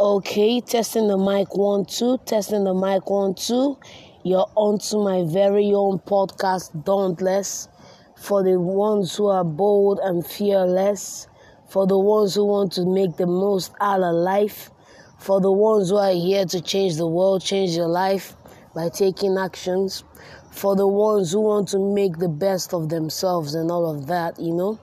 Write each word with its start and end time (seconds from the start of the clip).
Okay, 0.00 0.60
testing 0.60 1.08
the 1.08 1.18
mic 1.18 1.56
one, 1.56 1.84
two, 1.84 2.18
testing 2.24 2.62
the 2.62 2.72
mic 2.72 3.10
one, 3.10 3.34
two. 3.34 3.76
You're 4.22 4.48
onto 4.54 5.02
my 5.02 5.24
very 5.24 5.72
own 5.74 5.98
podcast, 5.98 6.84
Dauntless, 6.84 7.68
for 8.14 8.44
the 8.44 8.60
ones 8.60 9.16
who 9.16 9.26
are 9.26 9.42
bold 9.42 9.98
and 10.00 10.24
fearless, 10.24 11.26
for 11.68 11.84
the 11.84 11.98
ones 11.98 12.36
who 12.36 12.44
want 12.44 12.70
to 12.74 12.86
make 12.86 13.16
the 13.16 13.26
most 13.26 13.72
out 13.80 14.04
of 14.04 14.14
life, 14.14 14.70
for 15.18 15.40
the 15.40 15.50
ones 15.50 15.90
who 15.90 15.96
are 15.96 16.12
here 16.12 16.44
to 16.44 16.60
change 16.60 16.94
the 16.94 17.08
world, 17.08 17.42
change 17.42 17.72
your 17.72 17.88
life 17.88 18.36
by 18.76 18.90
taking 18.90 19.36
actions, 19.36 20.04
for 20.52 20.76
the 20.76 20.86
ones 20.86 21.32
who 21.32 21.40
want 21.40 21.66
to 21.70 21.80
make 21.80 22.18
the 22.18 22.28
best 22.28 22.72
of 22.72 22.88
themselves 22.88 23.52
and 23.56 23.68
all 23.68 23.90
of 23.90 24.06
that, 24.06 24.38
you 24.38 24.54
know. 24.54 24.78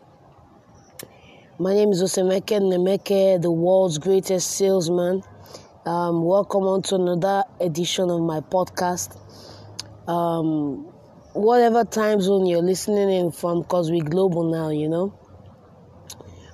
My 1.57 1.73
name 1.73 1.93
is 1.93 2.03
Osemeke 2.03 2.59
Nemeke, 2.59 3.41
the 3.41 3.49
world's 3.49 3.97
greatest 3.97 4.57
salesman. 4.57 5.23
Um, 5.85 6.25
welcome 6.25 6.63
on 6.63 6.81
to 6.81 6.95
another 6.95 7.45
edition 7.61 8.09
of 8.09 8.19
my 8.19 8.41
podcast. 8.41 9.15
Um, 10.05 10.83
whatever 11.31 11.85
time 11.85 12.19
zone 12.19 12.45
you're 12.45 12.61
listening 12.61 13.09
in 13.09 13.31
from, 13.31 13.61
because 13.61 13.89
we're 13.89 14.03
global 14.03 14.51
now, 14.51 14.69
you 14.69 14.89
know. 14.89 15.17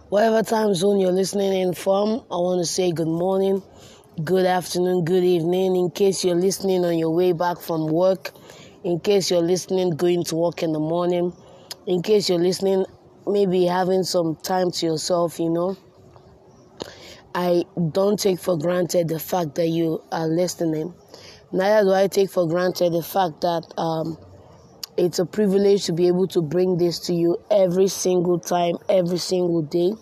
Whatever 0.09 0.43
time 0.43 0.75
zone 0.75 0.99
you're 0.99 1.11
listening 1.11 1.51
in 1.51 1.73
from, 1.73 2.23
I 2.29 2.35
want 2.35 2.59
to 2.61 2.65
say 2.65 2.91
good 2.91 3.07
morning, 3.07 3.63
good 4.23 4.45
afternoon, 4.45 5.03
good 5.03 5.23
evening. 5.23 5.77
In 5.77 5.89
case 5.89 6.23
you're 6.23 6.35
listening 6.35 6.85
on 6.85 6.99
your 6.99 7.09
way 7.09 7.31
back 7.31 7.59
from 7.59 7.87
work, 7.87 8.29
in 8.83 8.99
case 8.99 9.31
you're 9.31 9.41
listening 9.41 9.95
going 9.95 10.25
to 10.25 10.35
work 10.35 10.61
in 10.61 10.73
the 10.73 10.79
morning, 10.79 11.33
in 11.87 12.03
case 12.03 12.29
you're 12.29 12.37
listening 12.37 12.85
maybe 13.27 13.65
having 13.65 14.03
some 14.03 14.35
time 14.35 14.71
to 14.71 14.85
yourself, 14.85 15.39
you 15.39 15.49
know. 15.49 15.77
I 17.33 17.63
don't 17.91 18.19
take 18.19 18.39
for 18.39 18.57
granted 18.57 19.07
the 19.07 19.19
fact 19.19 19.55
that 19.55 19.67
you 19.67 20.03
are 20.11 20.27
listening. 20.27 20.93
Neither 21.51 21.87
do 21.87 21.93
I 21.93 22.07
take 22.07 22.29
for 22.29 22.47
granted 22.47 22.93
the 22.93 23.03
fact 23.03 23.41
that 23.41 23.63
um, 23.77 24.17
it's 24.97 25.19
a 25.19 25.25
privilege 25.25 25.85
to 25.85 25.93
be 25.93 26.07
able 26.07 26.27
to 26.27 26.41
bring 26.41 26.77
this 26.77 26.99
to 26.99 27.13
you 27.13 27.37
every 27.49 27.87
single 27.87 28.39
time, 28.39 28.75
every 28.89 29.17
single 29.17 29.61
day. 29.61 29.93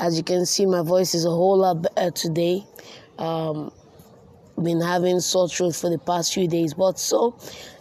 As 0.00 0.16
you 0.16 0.22
can 0.22 0.46
see, 0.46 0.66
my 0.66 0.82
voice 0.82 1.14
is 1.14 1.24
a 1.24 1.30
whole 1.30 1.58
lot 1.58 1.82
better 1.82 2.10
today. 2.10 2.62
Um, 3.18 3.72
been 4.62 4.80
having 4.80 5.20
sore 5.20 5.48
throat 5.48 5.74
for 5.74 5.90
the 5.90 5.98
past 5.98 6.32
few 6.34 6.48
days, 6.48 6.74
but 6.74 6.98
so 6.98 7.38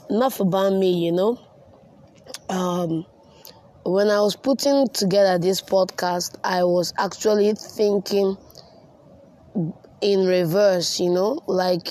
enough 0.10 0.40
about 0.40 0.74
me, 0.74 1.06
you 1.06 1.12
know. 1.12 1.40
Um, 2.50 3.06
when 3.88 4.10
I 4.10 4.20
was 4.20 4.36
putting 4.36 4.90
together 4.90 5.38
this 5.38 5.62
podcast, 5.62 6.36
I 6.44 6.66
was 6.66 6.94
actually 6.98 7.54
thinking 7.54 8.38
in 10.02 10.28
reverse, 10.28 11.00
you 11.00 11.10
know, 11.10 11.40
like 11.48 11.88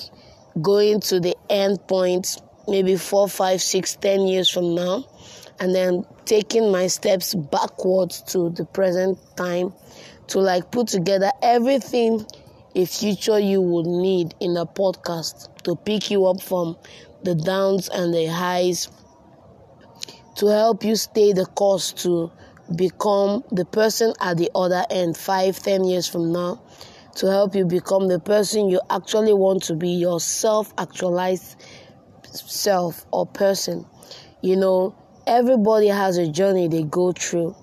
going 0.61 1.01
to 1.01 1.19
the 1.19 1.35
end 1.49 1.79
point 1.87 2.39
maybe 2.67 2.97
four, 2.97 3.27
five, 3.27 3.61
six, 3.63 3.95
ten 3.95 4.27
years 4.27 4.47
from 4.47 4.75
now, 4.75 5.05
and 5.59 5.73
then 5.73 6.05
taking 6.25 6.71
my 6.71 6.85
steps 6.85 7.33
backwards 7.33 8.21
to 8.33 8.51
the 8.51 8.65
present 8.65 9.17
time 9.35 9.73
to 10.27 10.39
like 10.39 10.69
put 10.69 10.87
together 10.87 11.31
everything 11.41 12.23
a 12.75 12.85
future 12.85 13.39
you 13.39 13.59
would 13.59 13.87
need 13.87 14.35
in 14.39 14.55
a 14.55 14.67
podcast 14.67 15.49
to 15.63 15.75
pick 15.75 16.11
you 16.11 16.27
up 16.27 16.41
from 16.43 16.77
the 17.23 17.33
downs 17.33 17.89
and 17.89 18.13
the 18.13 18.27
highs 18.27 18.87
to 20.37 20.47
help 20.47 20.83
you 20.83 20.95
stay 20.95 21.33
the 21.33 21.45
course 21.45 21.91
to 21.91 22.31
become 22.75 23.43
the 23.51 23.65
person 23.65 24.13
at 24.21 24.37
the 24.37 24.51
other 24.53 24.85
end 24.89 25.17
five, 25.17 25.57
ten 25.59 25.83
years 25.83 26.07
from 26.07 26.31
now, 26.31 26.61
to 27.15 27.27
help 27.27 27.55
you 27.55 27.65
become 27.65 28.07
the 28.07 28.19
person 28.19 28.69
you 28.69 28.79
actually 28.89 29.33
want 29.33 29.63
to 29.63 29.75
be, 29.75 29.89
your 29.89 30.19
self 30.19 30.71
actualized 30.77 31.55
self 32.33 33.05
or 33.11 33.25
person. 33.25 33.85
You 34.41 34.57
know, 34.57 34.95
everybody 35.25 35.87
has 35.87 36.17
a 36.17 36.27
journey 36.27 36.67
they 36.67 36.83
go 36.83 37.13
through. 37.13 37.55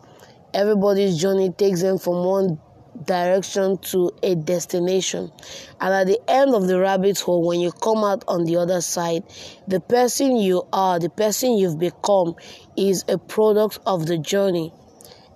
Everybody's 0.53 1.21
journey 1.21 1.51
takes 1.51 1.81
them 1.83 1.99
from 1.99 2.25
one 2.25 2.61
direction 3.05 3.79
to 3.79 4.13
a 4.23 4.35
destination. 4.35 5.33
And 5.81 5.95
at 5.95 6.07
the 6.07 6.21
end 6.29 6.55
of 6.55 6.67
the 6.67 6.79
rabbit 6.79 7.21
hole, 7.21 7.47
when 7.47 7.61
you 7.61 7.73
come 7.73 8.05
out 8.05 8.25
on 8.29 8.45
the 8.45 8.57
other 8.57 8.81
side, 8.81 9.25
the 9.67 9.81
person 9.81 10.37
you 10.37 10.67
are, 10.73 10.99
the 10.99 11.11
person 11.11 11.59
you've 11.59 11.79
become, 11.79 12.35
is 12.77 13.05
a 13.09 13.19
product 13.19 13.79
of 13.87 14.07
the 14.07 14.19
journey. 14.19 14.73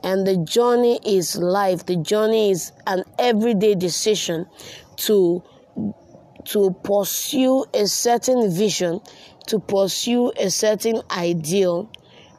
And 0.03 0.27
the 0.27 0.37
journey 0.37 1.01
is 1.05 1.37
life. 1.37 1.87
The 1.87 1.97
journey 1.97 2.51
is 2.51 2.73
an 2.87 3.05
everyday 3.19 3.75
decision 3.75 4.47
to 4.97 5.43
to 6.45 6.71
pursue 6.83 7.65
a 7.75 7.87
certain 7.87 8.51
vision, 8.51 9.01
to 9.49 9.59
pursue 9.59 10.33
a 10.39 10.49
certain 10.49 11.03
ideal, 11.11 11.91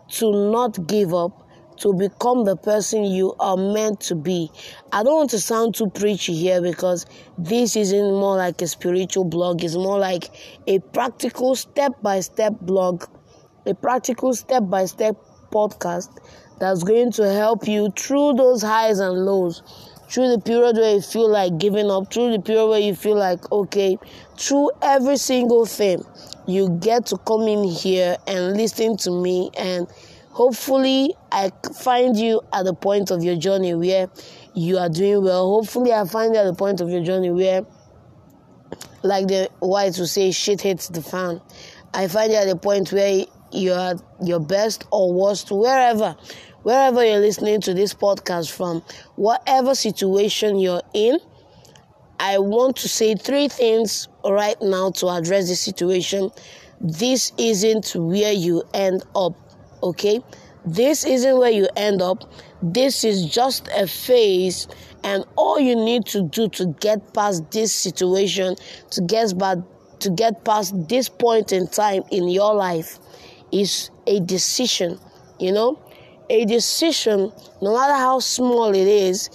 to 0.10 0.52
not 0.52 0.88
give 0.88 1.14
up, 1.14 1.48
to 1.80 1.94
become 1.94 2.46
the 2.46 2.56
person 2.56 3.04
you 3.04 3.34
are 3.40 3.58
meant 3.58 4.00
to 4.02 4.16
be. 4.16 4.52
I 4.92 5.04
don't 5.04 5.16
want 5.16 5.30
to 5.32 5.40
sound 5.40 5.76
too 5.76 5.90
preachy 5.90 6.34
here 6.34 6.62
because 6.62 7.06
this 7.38 7.76
isn't 7.76 8.14
more 8.14 8.36
like 8.38 8.62
a 8.62 8.68
spiritual 8.68 9.26
blog, 9.26 9.64
it's 9.64 9.76
more 9.76 10.00
like 10.00 10.30
a 10.68 10.80
practical 10.80 11.56
step 11.56 11.94
by 12.02 12.20
step 12.20 12.54
blog, 12.62 13.06
a 13.66 13.74
practical 13.74 14.34
step 14.34 14.64
by 14.68 14.86
step 14.86 15.16
podcast 15.52 16.10
that's 16.60 16.84
going 16.84 17.12
to 17.14 17.32
help 17.32 17.68
you 17.68 17.90
through 17.98 18.34
those 18.34 18.62
highs 18.62 19.00
and 19.00 19.26
lows. 19.26 19.64
Through 20.10 20.30
the 20.30 20.40
period 20.40 20.76
where 20.76 20.96
you 20.96 21.02
feel 21.02 21.30
like 21.30 21.60
giving 21.60 21.92
up, 21.92 22.12
through 22.12 22.32
the 22.32 22.40
period 22.40 22.68
where 22.68 22.80
you 22.80 22.96
feel 22.96 23.16
like, 23.16 23.52
okay, 23.52 23.98
through 24.38 24.72
every 24.82 25.18
single 25.18 25.68
thing, 25.68 26.04
you 26.48 26.78
get 26.82 27.06
to 27.08 27.18
come 27.18 27.44
in 27.44 27.64
here 27.64 28.18
and 28.26 28.58
listen 28.58 28.98
to 28.98 29.12
me 29.12 29.52
and 29.56 29.88
Hopefully, 30.40 31.14
I 31.34 31.52
find 31.82 32.16
you 32.16 32.40
at 32.54 32.64
the 32.64 32.74
point 32.74 33.12
of 33.12 33.22
your 33.22 33.36
journey 33.36 33.76
where 33.76 34.10
you 34.54 34.78
are 34.78 34.88
doing 34.88 35.22
well. 35.22 35.50
Hopefully, 35.56 35.92
I 35.92 36.06
find 36.06 36.34
you 36.34 36.40
at 36.40 36.46
the 36.46 36.54
point 36.54 36.80
of 36.80 36.90
your 36.90 37.04
journey 37.04 37.30
where, 37.30 37.66
like 39.04 39.28
the 39.28 39.50
whites 39.60 40.00
will 40.00 40.08
say, 40.08 40.32
shit 40.32 40.62
hits 40.62 40.88
the 40.88 41.02
fan. 41.02 41.42
I 41.94 42.08
find 42.08 42.32
you 42.32 42.38
at 42.38 42.48
the 42.48 42.56
point 42.56 42.94
where 42.94 43.26
you 43.52 43.74
are 43.74 43.96
your 44.24 44.40
best 44.40 44.86
or 44.94 45.12
worst, 45.12 45.52
wherever, 45.52 46.16
wherever 46.64 47.04
you're 47.04 47.20
listening 47.20 47.60
to 47.60 47.74
this 47.74 47.94
podcast 47.94 48.50
from, 48.50 48.82
whatever 49.18 49.76
situation 49.76 50.58
you're 50.58 50.84
in. 50.94 51.20
I 52.18 52.38
want 52.38 52.78
to 52.78 52.88
say 52.88 53.16
three 53.16 53.50
things 53.50 54.08
right 54.24 54.56
now 54.62 54.92
to 54.92 55.10
address 55.10 55.50
this 55.50 55.60
situation. 55.60 56.32
This 56.80 57.34
isn't 57.38 57.94
where 57.94 58.32
you 58.32 58.64
end 58.74 59.04
up 59.14 59.36
okay? 59.84 60.22
This 60.66 61.06
isn't 61.06 61.38
where 61.38 61.52
you 61.52 61.68
end 61.76 62.02
up. 62.02 62.30
This 62.62 63.04
is 63.04 63.26
just 63.26 63.68
a 63.70 63.88
phase, 63.88 64.68
and 65.04 65.24
all 65.36 65.60
you 65.60 65.76
need 65.76 66.06
to 66.08 66.24
do 66.24 66.50
to 66.50 66.76
get 66.80 67.14
past 67.14 67.50
this 67.52 67.74
situation, 67.74 68.56
to 68.92 69.02
get 69.02 69.38
back, 69.38 69.60
to 70.00 70.10
get 70.10 70.44
past 70.44 70.74
this 70.90 71.08
point 71.08 71.52
in 71.52 71.68
time 71.68 72.04
in 72.12 72.28
your 72.28 72.54
life, 72.54 73.00
is 73.52 73.90
a 74.08 74.20
decision. 74.20 75.00
You 75.40 75.54
know, 75.54 75.80
a 76.30 76.44
decision, 76.46 77.32
no 77.62 77.74
matter 77.74 77.94
how 77.94 78.20
small 78.20 78.70
it 78.76 78.88
is, 78.88 79.30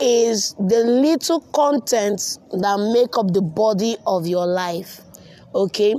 is 0.00 0.54
the 0.58 0.78
little 0.78 1.40
contents 1.40 2.38
that 2.50 2.90
make 2.92 3.16
up 3.18 3.32
the 3.32 3.42
body 3.42 3.96
of 4.06 4.26
your 4.26 4.46
life. 4.46 5.00
Okay, 5.54 5.94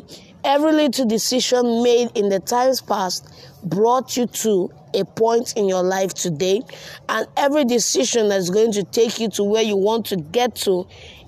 Every 0.46 0.74
little 0.74 1.08
decision 1.08 1.82
made 1.82 2.12
in 2.14 2.30
the 2.30 2.40
times 2.40 2.80
past 2.80 3.28
brought 3.64 4.16
you 4.16 4.28
to 4.28 4.72
a 4.94 5.04
point 5.04 5.58
in 5.58 5.68
your 5.68 5.82
life 5.82 6.14
today, 6.14 6.62
and 7.10 7.26
every 7.36 7.66
decision 7.66 8.30
that's 8.30 8.52
going 8.52 8.72
to 8.74 8.84
take 8.84 9.20
you 9.20 9.28
to 9.30 9.44
where 9.44 9.64
you 9.64 9.76
want 9.76 10.06
to 10.06 10.18
get 10.18 10.54
to 10.58 10.86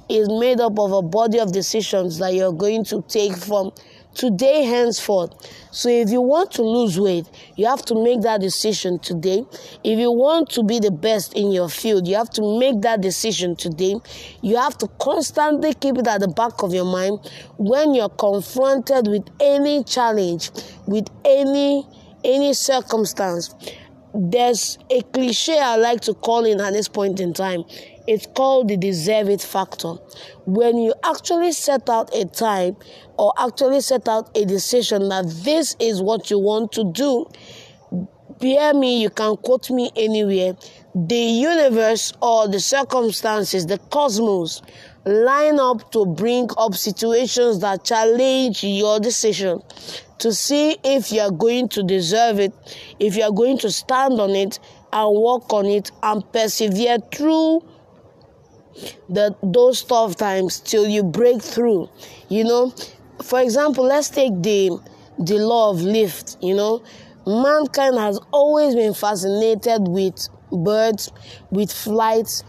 is 0.08 0.30
made 0.30 0.60
up 0.60 0.78
of 0.78 0.92
a 0.92 1.02
body 1.02 1.40
of 1.40 1.52
decisions 1.52 2.20
that 2.20 2.36
you're 2.36 2.54
going 2.54 2.84
to 2.86 3.02
take 3.10 3.36
from 3.36 3.72
today 4.18 4.64
henceforth. 4.64 5.32
So 5.72 5.90
if 5.90 6.10
you 6.10 6.22
want 6.22 6.52
to 6.54 6.64
lose 6.64 7.00
weight, 7.00 7.30
you 7.56 7.68
have 7.68 7.86
to 7.86 7.96
make 8.04 8.22
that 8.22 8.42
decision 8.42 9.00
today. 9.00 9.46
If 9.84 10.00
you 10.00 10.12
want 10.12 10.50
to 10.52 10.64
be 10.64 10.80
the 10.80 10.92
best 10.92 11.34
in 11.36 11.52
your 11.52 11.70
field, 11.70 12.08
you 12.08 12.16
have 12.16 12.32
to 12.32 12.60
make 12.60 12.82
that 12.82 13.02
decision 13.02 13.56
today. 13.56 13.96
You 14.42 14.58
have 14.58 14.78
to 14.80 14.88
constantly 15.00 15.74
keep 15.76 15.98
it 16.00 16.08
at 16.08 16.20
the 16.22 16.28
back 16.28 16.64
of 16.64 16.74
your 16.74 16.86
mind 16.86 17.20
when 17.58 17.94
you're 17.94 18.10
confronted 18.10 19.08
with 19.08 19.24
any 19.40 19.84
challenge, 19.84 20.50
with 20.88 21.08
any 21.24 21.88
any 22.24 22.54
circumstance. 22.54 23.54
There's 24.14 24.80
a 24.90 25.02
cliche 25.02 25.60
I 25.60 25.76
like 25.76 26.02
to 26.02 26.16
call 26.16 26.46
in 26.46 26.60
at 26.60 26.74
this 26.74 26.88
point 26.88 27.20
in 27.20 27.34
time. 27.34 27.64
It's 28.08 28.26
called 28.26 28.70
the 28.70 28.78
deserve 28.78 29.30
it 29.30 29.42
factor. 29.42 29.96
When 30.46 30.78
you 30.78 30.94
actually 31.04 31.52
set 31.52 31.90
out 31.90 32.16
a 32.16 32.24
time 32.24 32.78
or 33.18 33.34
actually 33.38 33.82
set 33.82 34.08
out 34.08 34.36
a 34.36 34.46
decision 34.46 35.10
that 35.10 35.26
this 35.44 35.76
is 35.78 36.02
what 36.02 36.32
you 36.32 36.40
want 36.40 36.72
to 36.74 36.90
do, 36.92 37.26
hear 38.40 38.74
me, 38.74 39.02
you 39.02 39.10
can 39.10 39.36
quote 39.36 39.70
me 39.70 39.92
anywhere. 39.98 40.56
The 40.96 41.16
universe 41.16 42.14
or 42.22 42.48
the 42.48 42.62
circumstances, 42.62 43.66
the 43.68 43.78
cosmos, 43.78 44.62
line 45.06 45.60
up 45.60 45.92
to 45.92 46.06
bring 46.06 46.50
up 46.58 46.76
situations 46.76 47.60
that 47.60 47.84
challenge 47.84 48.64
your 48.64 49.02
decision 49.02 49.62
to 50.20 50.34
see 50.34 50.78
if 50.84 51.12
you 51.12 51.22
are 51.22 51.32
going 51.32 51.70
to 51.70 51.84
deserve 51.84 52.40
it, 52.40 52.54
if 53.00 53.18
you 53.18 53.24
are 53.24 53.32
going 53.32 53.58
to 53.60 53.70
stand 53.70 54.20
on 54.20 54.32
it 54.32 54.60
and 54.94 55.22
work 55.22 55.52
on 55.54 55.66
it 55.66 55.92
and 56.04 56.24
persevere 56.32 56.98
through 57.14 57.62
the 59.10 59.36
those 59.44 59.84
tough 59.84 60.16
times 60.16 60.60
till 60.60 60.88
you 60.88 61.04
break 61.04 61.42
through. 61.42 61.90
You 62.30 62.44
know, 62.44 62.74
for 63.24 63.40
example, 63.42 63.84
let's 63.86 64.10
take 64.10 64.34
the 64.42 64.78
the 65.20 65.38
law 65.40 65.72
of 65.72 65.82
lift, 65.82 66.38
you 66.42 66.56
know. 66.56 66.82
Mankind 67.26 67.98
has 67.98 68.20
always 68.32 68.74
been 68.76 68.94
fascinated 68.94 69.88
with 69.88 70.30
birds, 70.52 71.12
with 71.52 71.72
flights. 71.72 72.44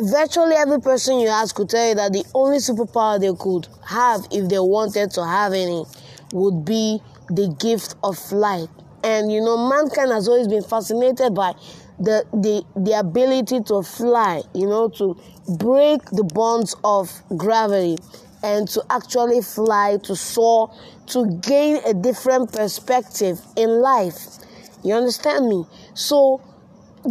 Virtually 0.00 0.54
every 0.54 0.80
person 0.80 1.18
you 1.20 1.28
ask 1.28 1.54
could 1.56 1.70
tell 1.70 1.88
you 1.88 1.94
that 1.94 2.12
the 2.12 2.24
only 2.34 2.58
superpower 2.58 3.18
they 3.18 3.32
could 3.38 3.66
have 3.86 4.26
if 4.30 4.48
they 4.48 4.58
wanted 4.58 5.10
to 5.12 5.24
have 5.24 5.54
any 5.54 5.84
would 6.32 6.64
be 6.66 7.00
the 7.30 7.48
gift 7.58 7.94
of 8.04 8.18
flight. 8.18 8.68
And 9.02 9.32
you 9.32 9.40
know, 9.40 9.56
mankind 9.68 10.10
has 10.12 10.28
always 10.28 10.48
been 10.48 10.62
fascinated 10.62 11.34
by 11.34 11.54
the 11.98 12.24
the 12.32 12.64
the 12.76 12.92
ability 12.98 13.60
to 13.62 13.82
fly, 13.82 14.42
you 14.54 14.66
know, 14.66 14.88
to 14.90 15.16
break 15.58 16.02
the 16.10 16.24
bonds 16.24 16.74
of 16.84 17.10
gravity 17.36 17.96
and 18.42 18.68
to 18.68 18.82
actually 18.90 19.40
fly, 19.40 19.96
to 20.04 20.14
soar, 20.14 20.70
to 21.06 21.26
gain 21.40 21.78
a 21.86 21.94
different 21.94 22.52
perspective 22.52 23.40
in 23.56 23.80
life. 23.80 24.38
You 24.84 24.94
understand 24.94 25.48
me? 25.48 25.64
So, 25.94 26.40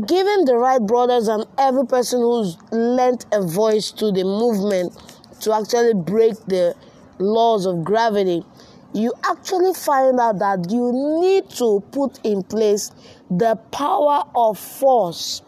given 0.07 0.45
the 0.45 0.55
Wright 0.57 0.81
brothers 0.81 1.27
and 1.27 1.45
every 1.57 1.85
person 1.85 2.19
who's 2.19 2.57
lent 2.71 3.25
a 3.31 3.41
voice 3.41 3.91
to 3.91 4.11
the 4.11 4.23
movement 4.23 4.93
to 5.41 5.53
actually 5.53 5.93
break 5.93 6.35
the 6.45 6.75
laws 7.19 7.65
of 7.65 7.83
gravity, 7.83 8.43
you 8.93 9.13
actually 9.29 9.73
find 9.73 10.19
out 10.19 10.39
that 10.39 10.71
you 10.71 10.91
need 11.21 11.49
to 11.49 11.81
put 11.91 12.19
in 12.23 12.43
place 12.43 12.91
the 13.29 13.55
power 13.71 14.23
of 14.35 14.57
force, 14.57 15.41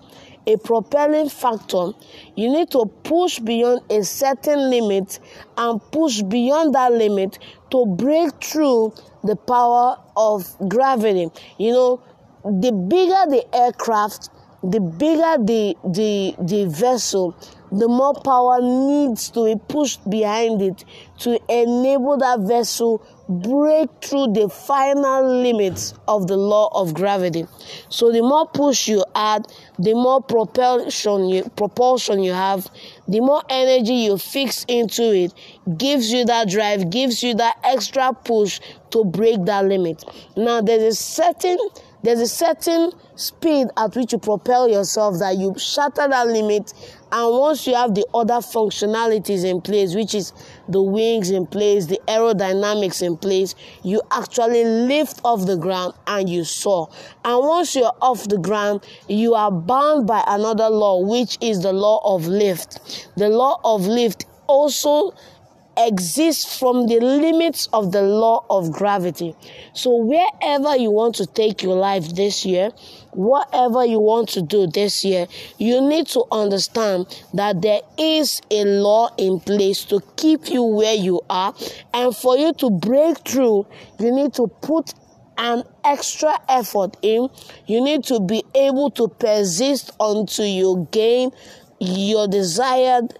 a 0.45 0.57
propelling 0.57 1.29
factor. 1.29 1.91
You 2.35 2.51
need 2.51 2.71
to 2.71 2.85
push 3.03 3.39
beyond 3.39 3.81
a 3.89 4.03
certain 4.03 4.69
limit 4.69 5.19
and 5.57 5.81
push 5.91 6.21
beyond 6.21 6.73
that 6.75 6.93
limit 6.93 7.37
to 7.71 7.85
break 7.85 8.43
through 8.43 8.93
the 9.23 9.35
power 9.35 9.97
of 10.15 10.55
gravity. 10.69 11.29
You 11.57 11.71
know, 11.71 12.01
the 12.43 12.71
bigger 12.71 13.29
the 13.29 13.43
aircraft, 13.53 14.29
the 14.67 14.81
bigger 14.81 15.37
the 15.43 15.77
the 15.85 16.35
the 16.39 16.65
vessel, 16.65 17.33
the 17.71 17.87
more 17.87 18.13
power 18.13 18.59
needs 18.61 19.29
to 19.29 19.45
be 19.45 19.55
pushed 19.67 20.07
behind 20.09 20.61
it 20.61 20.83
to 21.19 21.39
enable 21.49 22.17
that 22.17 22.41
vessel 22.41 23.01
break 23.29 23.89
through 24.01 24.33
the 24.33 24.49
final 24.49 25.41
limits 25.41 25.93
of 26.07 26.27
the 26.27 26.35
law 26.35 26.69
of 26.73 26.93
gravity. 26.93 27.45
So 27.89 28.11
the 28.11 28.21
more 28.21 28.47
push 28.47 28.87
you 28.87 29.03
add, 29.15 29.45
the 29.79 29.93
more 29.93 30.21
propulsion 30.21 31.29
you, 31.29 31.43
propulsion 31.55 32.23
you 32.23 32.31
have, 32.31 32.67
the 33.07 33.19
more 33.21 33.43
energy 33.49 33.95
you 33.95 34.17
fix 34.17 34.65
into 34.67 35.13
it, 35.13 35.33
gives 35.77 36.11
you 36.11 36.25
that 36.25 36.49
drive, 36.49 36.89
gives 36.89 37.23
you 37.23 37.35
that 37.35 37.57
extra 37.63 38.13
push 38.13 38.59
to 38.91 39.03
break 39.03 39.43
that 39.45 39.65
limit. 39.65 40.03
Now 40.35 40.61
there's 40.61 40.83
a 40.83 40.95
certain 40.95 41.57
there's 42.07 42.21
a 42.21 42.27
certain 42.27 42.89
speed 43.15 43.67
at 43.75 43.93
which 43.93 44.13
you 44.13 44.17
propel 44.17 44.69
yourself 44.69 45.19
that 45.19 45.35
you 45.35 45.53
shatter 45.57 46.07
that 46.07 46.25
limit 46.25 46.73
and 47.11 47.37
once 47.37 47.67
you 47.67 47.75
have 47.75 47.93
the 47.95 48.05
other 48.13 48.35
functionalities 48.35 49.43
in 49.43 49.59
place 49.59 49.93
which 49.93 50.15
is 50.15 50.31
the 50.69 50.81
wings 50.81 51.31
in 51.31 51.45
place 51.45 51.87
the 51.87 51.99
aerodynamics 52.07 53.01
in 53.05 53.17
place 53.17 53.55
you 53.83 54.01
actually 54.11 54.63
lift 54.63 55.19
off 55.25 55.45
the 55.45 55.57
ground 55.57 55.93
and 56.07 56.29
you 56.29 56.45
soar. 56.45 56.89
And 57.25 57.45
once 57.45 57.75
you're 57.75 57.91
off 58.01 58.25
the 58.29 58.37
ground 58.37 58.87
you 59.09 59.33
are 59.33 59.51
bound 59.51 60.07
by 60.07 60.23
another 60.27 60.69
law 60.69 61.01
which 61.01 61.37
is 61.41 61.61
the 61.61 61.73
law 61.73 61.99
of 62.05 62.25
lift. 62.25 63.09
The 63.17 63.27
law 63.27 63.59
of 63.65 63.85
lift 63.85 64.25
also 64.47 65.11
exists 65.77 66.57
from 66.57 66.87
the 66.87 66.99
limits 66.99 67.67
of 67.71 67.91
the 67.91 68.01
law 68.01 68.45
of 68.49 68.71
gravity. 68.71 69.35
So, 69.73 69.95
wherever 69.95 70.75
you 70.75 70.91
want 70.91 71.15
to 71.15 71.25
take 71.25 71.63
your 71.63 71.75
life 71.75 72.15
this 72.15 72.45
year, 72.45 72.71
whatever 73.11 73.85
you 73.85 73.99
want 73.99 74.29
to 74.29 74.41
do 74.41 74.67
this 74.67 75.03
year, 75.05 75.27
you 75.57 75.81
need 75.81 76.07
to 76.07 76.25
understand 76.31 77.07
that 77.33 77.61
there 77.61 77.81
is 77.97 78.41
a 78.51 78.63
law 78.65 79.09
in 79.17 79.39
place 79.39 79.85
to 79.85 80.01
keep 80.15 80.49
you 80.49 80.63
where 80.63 80.95
you 80.95 81.21
are. 81.29 81.53
And 81.93 82.15
for 82.15 82.37
you 82.37 82.53
to 82.53 82.69
break 82.69 83.19
through, 83.19 83.67
you 83.99 84.11
need 84.11 84.33
to 84.35 84.47
put 84.47 84.93
an 85.37 85.63
extra 85.83 86.39
effort 86.49 86.97
in. 87.01 87.29
You 87.65 87.83
need 87.83 88.03
to 88.05 88.19
be 88.19 88.43
able 88.55 88.91
to 88.91 89.07
persist 89.07 89.91
until 89.99 90.45
you 90.45 90.87
gain 90.91 91.31
your 91.79 92.27
desired 92.27 93.17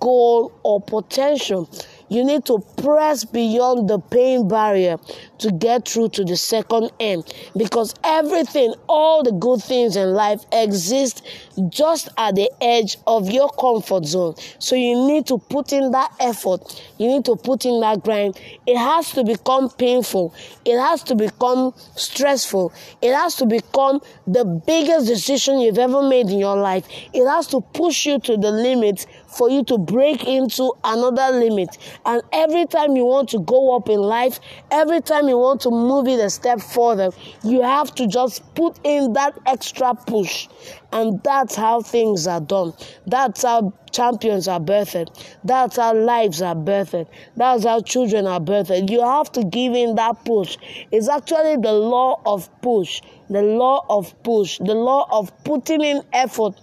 goal 0.00 0.52
or 0.62 0.80
potential. 0.80 1.70
You 2.08 2.24
need 2.24 2.44
to 2.46 2.58
press 2.76 3.24
beyond 3.24 3.88
the 3.88 3.98
pain 3.98 4.48
barrier 4.48 4.96
to 5.38 5.52
get 5.52 5.88
through 5.88 6.10
to 6.10 6.24
the 6.24 6.36
second 6.36 6.90
end 7.00 7.32
because 7.56 7.94
everything, 8.04 8.74
all 8.88 9.22
the 9.22 9.32
good 9.32 9.62
things 9.62 9.96
in 9.96 10.12
life 10.12 10.44
exist 10.52 11.26
just 11.68 12.08
at 12.16 12.34
the 12.34 12.50
edge 12.60 12.96
of 13.06 13.30
your 13.30 13.48
comfort 13.50 14.04
zone. 14.04 14.34
So 14.58 14.76
you 14.76 15.06
need 15.06 15.26
to 15.26 15.38
put 15.38 15.72
in 15.72 15.90
that 15.92 16.12
effort. 16.20 16.82
You 16.98 17.08
need 17.08 17.24
to 17.26 17.36
put 17.36 17.64
in 17.64 17.80
that 17.80 18.02
grind. 18.02 18.38
It 18.66 18.76
has 18.76 19.10
to 19.12 19.24
become 19.24 19.70
painful. 19.70 20.34
It 20.64 20.78
has 20.78 21.02
to 21.04 21.14
become 21.14 21.72
stressful. 21.96 22.72
It 23.02 23.14
has 23.14 23.36
to 23.36 23.46
become 23.46 24.00
the 24.26 24.44
biggest 24.44 25.06
decision 25.06 25.60
you've 25.60 25.78
ever 25.78 26.02
made 26.02 26.28
in 26.30 26.38
your 26.38 26.56
life. 26.56 26.86
It 27.12 27.26
has 27.26 27.46
to 27.48 27.60
push 27.60 28.06
you 28.06 28.18
to 28.20 28.36
the 28.36 28.50
limit 28.50 29.06
for 29.26 29.50
you 29.50 29.62
to 29.64 29.78
break 29.78 30.24
into 30.26 30.72
another 30.84 31.38
limit. 31.38 31.76
And 32.04 32.22
every 32.32 32.66
time 32.66 32.96
you 32.96 33.04
want 33.04 33.28
to 33.30 33.40
go 33.40 33.76
up 33.76 33.88
in 33.88 34.00
life, 34.00 34.40
every 34.70 35.00
time 35.00 35.27
you 35.28 35.38
want 35.38 35.60
to 35.62 35.70
move 35.70 36.08
it 36.08 36.20
a 36.20 36.30
step 36.30 36.60
further, 36.60 37.10
you 37.44 37.62
have 37.62 37.94
to 37.96 38.06
just 38.06 38.42
put 38.54 38.78
in 38.84 39.12
that 39.12 39.38
extra 39.46 39.94
push. 39.94 40.48
And 40.92 41.22
that's 41.22 41.54
how 41.54 41.82
things 41.82 42.26
are 42.26 42.40
done. 42.40 42.72
That's 43.06 43.42
how 43.42 43.72
champions 43.92 44.48
are 44.48 44.60
birthed. 44.60 45.08
That's 45.44 45.76
how 45.76 45.94
lives 45.94 46.40
are 46.42 46.54
birthed. 46.54 47.06
That's 47.36 47.64
how 47.64 47.80
children 47.82 48.26
are 48.26 48.40
birthed. 48.40 48.90
You 48.90 49.02
have 49.02 49.30
to 49.32 49.44
give 49.44 49.74
in 49.74 49.94
that 49.96 50.24
push. 50.24 50.56
It's 50.90 51.08
actually 51.08 51.56
the 51.56 51.72
law 51.72 52.20
of 52.24 52.48
push, 52.62 53.00
the 53.28 53.42
law 53.42 53.84
of 53.88 54.20
push, 54.22 54.58
the 54.58 54.74
law 54.74 55.06
of 55.10 55.32
putting 55.44 55.82
in 55.82 56.02
effort 56.12 56.54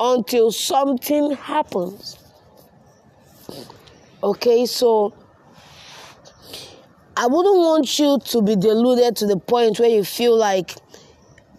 until 0.00 0.50
something 0.50 1.32
happens. 1.32 2.18
Okay, 4.22 4.64
so 4.64 5.12
I 7.16 7.28
wouldn't 7.28 7.56
want 7.56 7.98
you 7.98 8.18
to 8.18 8.42
be 8.42 8.56
deluded 8.56 9.16
to 9.16 9.26
the 9.26 9.36
point 9.36 9.78
where 9.78 9.88
you 9.88 10.02
feel 10.02 10.36
like 10.36 10.74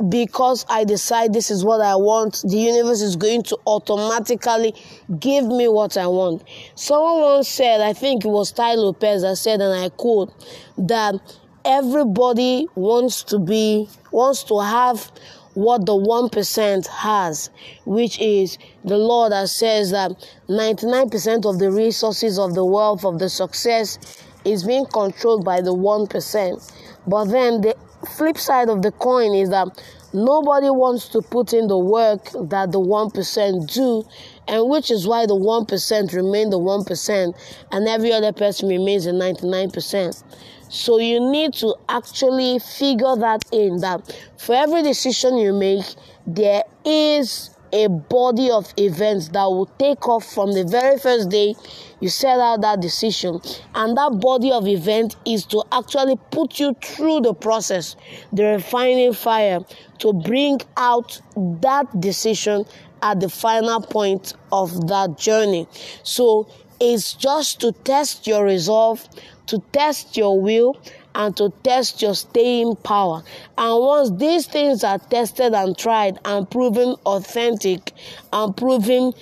because 0.10 0.66
I 0.68 0.84
decide 0.84 1.32
this 1.32 1.50
is 1.50 1.64
what 1.64 1.80
I 1.80 1.96
want, 1.96 2.42
the 2.44 2.58
universe 2.58 3.02
is 3.02 3.16
going 3.16 3.44
to 3.44 3.58
automatically 3.66 4.76
give 5.18 5.46
me 5.46 5.70
what 5.70 5.96
I 5.96 6.08
want. 6.08 6.44
Someone 6.76 7.22
once 7.22 7.48
said, 7.48 7.80
I 7.80 7.94
think 7.94 8.26
it 8.26 8.28
was 8.28 8.52
Tai 8.52 8.76
Lopez 8.76 9.22
that 9.22 9.38
said, 9.38 9.62
and 9.62 9.74
I 9.74 9.88
quote, 9.90 10.34
that 10.78 11.16
everybody 11.64 12.68
wants 12.76 13.24
to 13.24 13.40
be, 13.40 13.88
wants 14.12 14.44
to 14.46 14.60
have 14.60 15.10
what 15.54 15.86
the 15.86 15.94
1% 15.94 16.88
has, 16.88 17.50
which 17.86 18.20
is 18.20 18.58
the 18.84 18.98
law 18.98 19.30
that 19.30 19.48
says 19.48 19.92
that 19.92 20.12
99% 20.50 21.50
of 21.50 21.60
the 21.60 21.72
resources 21.72 22.38
of 22.38 22.54
the 22.54 22.66
wealth 22.66 23.06
of 23.06 23.20
the 23.20 23.30
success 23.30 23.98
is 24.46 24.64
being 24.64 24.86
controlled 24.86 25.44
by 25.44 25.62
the 25.62 25.74
1%. 25.74 26.74
But 27.08 27.26
then 27.26 27.62
the 27.62 27.76
flip 28.18 28.38
side 28.38 28.70
of 28.70 28.82
the 28.82 28.92
coin 28.92 29.34
is 29.34 29.50
that 29.50 29.68
nobody 30.14 30.70
wants 30.70 31.10
to 31.10 31.22
put 31.22 31.54
in 31.54 31.68
the 31.68 31.78
work 31.78 32.26
that 32.50 32.72
the 32.72 32.80
1% 32.80 33.74
do, 33.74 34.04
and 34.48 34.70
which 34.70 34.92
is 34.92 35.08
why 35.08 35.26
the 35.26 35.36
1% 35.36 36.14
remain 36.14 36.50
the 36.50 36.60
1% 36.60 37.34
and 37.72 37.88
every 37.88 38.14
other 38.14 38.32
person 38.32 38.70
remains 38.70 39.06
the 39.06 39.12
99%. 39.12 40.24
So 40.70 41.00
you 41.00 41.20
need 41.20 41.54
to 41.56 41.76
actually 41.90 42.60
figure 42.60 43.16
that 43.18 43.44
in 43.52 43.78
that 43.82 44.18
for 44.38 44.56
every 44.56 44.82
decision 44.84 45.38
you 45.38 45.54
make, 45.54 45.86
there 46.26 46.64
is 46.84 47.55
a 47.72 47.88
body 47.88 48.50
of 48.50 48.74
events 48.78 49.30
that 49.30 49.46
will 49.46 49.70
take 49.78 50.08
off 50.08 50.26
from 50.26 50.54
the 50.54 50.64
very 50.64 50.98
first 50.98 51.30
day 51.30 51.56
you 52.00 52.10
set 52.10 52.40
out 52.40 52.62
that 52.62 52.82
decision. 52.82 53.40
And 53.74 53.98
that 53.98 54.20
body 54.20 54.52
of 54.52 54.68
event 54.68 55.16
is 55.26 55.46
to 55.48 55.64
actually 55.72 56.18
put 56.32 56.60
you 56.60 56.76
through 56.84 57.22
the 57.22 57.34
process, 57.34 57.96
the 58.34 58.44
refining 58.44 59.14
fire, 59.14 59.60
to 60.00 60.14
bring 60.14 60.60
out 60.78 61.20
that 61.36 62.00
decision 62.00 62.66
at 63.02 63.20
the 63.20 63.30
final 63.30 63.82
point 63.82 64.34
of 64.52 64.88
that 64.88 65.18
journey. 65.18 65.68
So 66.04 66.48
it's 66.80 67.14
just 67.14 67.62
to 67.62 67.72
test 67.72 68.28
your 68.28 68.44
resolve, 68.44 69.08
to 69.48 69.60
test 69.72 70.18
your 70.18 70.40
will, 70.40 70.78
and 71.16 71.36
to 71.38 71.52
test 71.64 72.02
your 72.02 72.14
staying 72.14 72.76
power. 72.76 73.24
And 73.58 73.80
once 73.80 74.12
these 74.12 74.46
things 74.46 74.84
are 74.84 75.00
tested 75.00 75.54
and 75.54 75.76
tried 75.78 76.20
and 76.26 76.50
proven 76.50 76.96
authentic 77.06 77.94
and 78.32 78.56
proven 78.56 79.14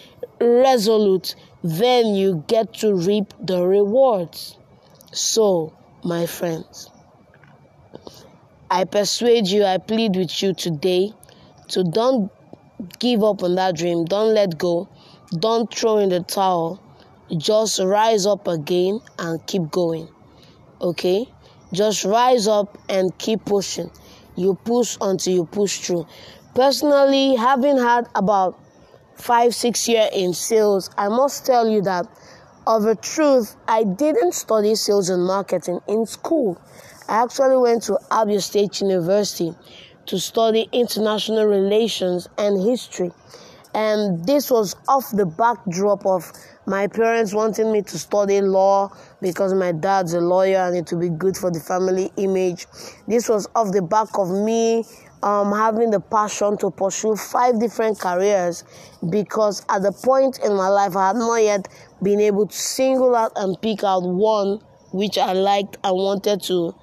resolute, 0.42 1.36
then 1.64 2.08
you 2.16 2.44
get 2.48 2.74
to 2.74 2.94
reap 2.94 3.34
the 3.40 3.66
rewards. 3.66 4.58
So, 5.14 5.74
my 6.04 6.26
friends, 6.26 6.90
I 8.70 8.86
persuade 8.86 9.48
you, 9.48 9.64
I 9.64 9.78
plead 9.78 10.16
with 10.16 10.42
you 10.42 10.54
today 10.54 11.14
to 11.70 11.84
don't 11.84 12.32
give 13.00 13.24
up 13.24 13.44
on 13.44 13.56
that 13.56 13.78
dream, 13.78 14.06
don't 14.06 14.34
let 14.34 14.58
go, 14.58 14.90
don't 15.40 15.74
throw 15.74 16.00
in 16.00 16.10
the 16.10 16.22
towel, 16.22 16.82
just 17.38 17.80
rise 17.80 18.26
up 18.26 18.48
again 18.48 19.00
and 19.20 19.46
keep 19.46 19.70
going. 19.70 20.10
Okay? 20.82 21.33
Just 21.74 22.06
rise 22.06 22.48
up 22.48 22.78
and 22.88 23.18
keep 23.18 23.46
pushing. 23.46 23.90
You 24.36 24.56
push 24.64 24.98
until 25.02 25.34
you 25.34 25.46
push 25.46 25.80
through. 25.80 26.08
Personally, 26.56 27.36
having 27.36 27.78
had 27.78 28.08
about 28.16 28.60
five, 29.16 29.56
six 29.56 29.88
years 29.88 30.10
in 30.14 30.34
sales, 30.34 30.90
I 30.98 31.10
must 31.10 31.46
tell 31.46 31.68
you 31.68 31.82
that 31.82 32.08
of 32.66 32.86
a 32.86 32.96
truth, 32.96 33.56
I 33.68 33.84
didn't 33.84 34.34
study 34.34 34.76
sales 34.76 35.10
and 35.10 35.26
marketing 35.26 35.80
in 35.88 36.06
school. 36.06 36.62
I 37.10 37.24
actually 37.24 37.58
went 37.58 37.84
to 37.84 38.00
Abia 38.10 38.42
State 38.42 38.80
University 38.80 39.54
to 40.06 40.20
study 40.20 40.70
international 40.72 41.46
relations 41.46 42.28
and 42.38 42.62
history. 42.62 43.12
And 43.74 44.26
this 44.26 44.52
was 44.52 44.76
off 44.88 45.10
the 45.12 45.26
backdrop 45.26 46.06
of 46.06 46.32
my 46.66 46.88
parents 46.88 47.34
wanting 47.34 47.72
me 47.72 47.82
to 47.82 47.98
study 47.98 48.42
law 48.42 48.90
because 49.22 49.54
my 49.54 49.72
dad's 49.72 50.14
a 50.14 50.22
lawyer 50.22 50.60
and 50.60 50.78
it 50.78 50.92
would 50.92 51.02
be 51.02 51.10
good 51.10 51.36
for 51.36 51.52
the 51.52 51.60
family 51.60 52.12
image. 52.18 52.68
This 53.08 53.28
was 53.28 53.48
off 53.56 53.72
the 53.72 53.82
back 53.82 54.18
of 54.18 54.30
me 54.30 54.86
um, 55.24 55.52
having 55.52 55.90
the 55.90 56.00
passion 56.00 56.58
to 56.58 56.72
pursue 56.72 57.16
five 57.16 57.60
different 57.60 58.00
careers 58.00 58.64
because 59.10 59.66
at 59.70 59.82
the 59.82 59.92
point 59.92 60.40
in 60.44 60.56
my 60.56 60.68
life 60.68 60.96
I 60.96 61.08
had 61.08 61.16
not 61.16 61.36
yet 61.38 61.68
been 62.02 62.20
able 62.20 62.48
to 62.48 62.58
single 62.58 63.16
out 63.16 63.32
and 63.36 63.60
pick 63.62 63.84
out 63.84 64.04
one 64.04 64.60
which 64.92 65.18
I 65.18 65.34
liked 65.34 65.78
and 65.84 65.96
wanted 65.96 66.44
to 66.44 66.76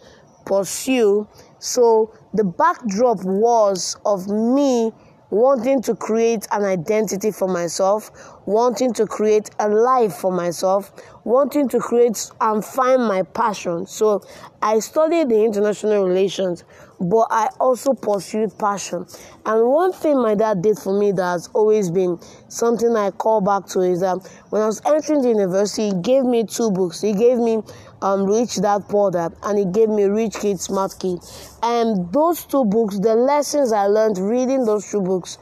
pursue. 0.44 1.28
So 1.58 2.12
the 2.34 2.44
backdrop 2.44 3.22
was 3.24 3.96
of 4.04 4.26
me 4.28 4.92
wanting 5.30 5.80
to 5.82 5.94
create 5.94 6.46
an 6.50 6.64
identity 6.64 7.30
for 7.30 7.48
myself, 7.48 8.10
wanting 8.46 8.92
to 8.94 9.06
create 9.06 9.50
a 9.58 9.68
life 9.68 10.14
for 10.14 10.32
myself, 10.32 10.92
wanting 11.24 11.68
to 11.68 11.78
create 11.78 12.30
and 12.40 12.64
find 12.64 13.02
my 13.02 13.22
passion. 13.22 13.86
So 13.86 14.22
I 14.62 14.78
studied 14.78 15.28
the 15.28 15.44
international 15.44 16.06
relations, 16.06 16.64
but 17.00 17.26
I 17.30 17.48
also 17.58 17.92
pursued 17.92 18.58
passion. 18.58 19.06
And 19.46 19.68
one 19.68 19.92
thing 19.92 20.20
my 20.20 20.34
dad 20.34 20.62
did 20.62 20.78
for 20.78 20.98
me 20.98 21.12
that 21.12 21.22
has 21.22 21.48
always 21.52 21.90
been 21.90 22.18
something 22.48 22.94
I 22.96 23.10
call 23.10 23.40
back 23.40 23.66
to 23.68 23.80
is 23.80 24.00
that 24.00 24.18
when 24.50 24.62
I 24.62 24.66
was 24.66 24.80
entering 24.86 25.22
the 25.22 25.28
university, 25.28 25.88
he 25.88 26.02
gave 26.02 26.24
me 26.24 26.44
two 26.44 26.70
books. 26.70 27.00
He 27.00 27.12
gave 27.12 27.38
me 27.38 27.62
um, 28.02 28.24
Rich 28.24 28.60
Dad 28.62 28.88
Poor 28.88 29.10
Dad, 29.10 29.34
and 29.42 29.58
he 29.58 29.64
gave 29.64 29.88
me 29.88 30.04
Rich 30.04 30.36
Kid 30.40 30.60
Smart 30.60 30.94
Kid. 30.98 31.18
And 31.62 32.12
those 32.12 32.44
two 32.44 32.64
books, 32.64 32.98
the 32.98 33.14
lessons 33.14 33.72
I 33.72 33.86
learned 33.86 34.18
reading 34.18 34.64
those 34.64 34.90
two 34.90 35.02
books, 35.02 35.38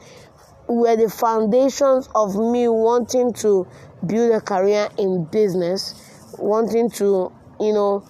were 0.67 0.95
the 0.95 1.09
foundations 1.09 2.07
of 2.13 2.35
me 2.35 2.67
wanting 2.67 3.33
to 3.33 3.65
build 4.05 4.33
a 4.33 4.41
career 4.41 4.89
in 4.97 5.25
business, 5.25 5.95
wanting 6.37 6.89
to, 6.91 7.31
you 7.59 7.73
know, 7.73 8.07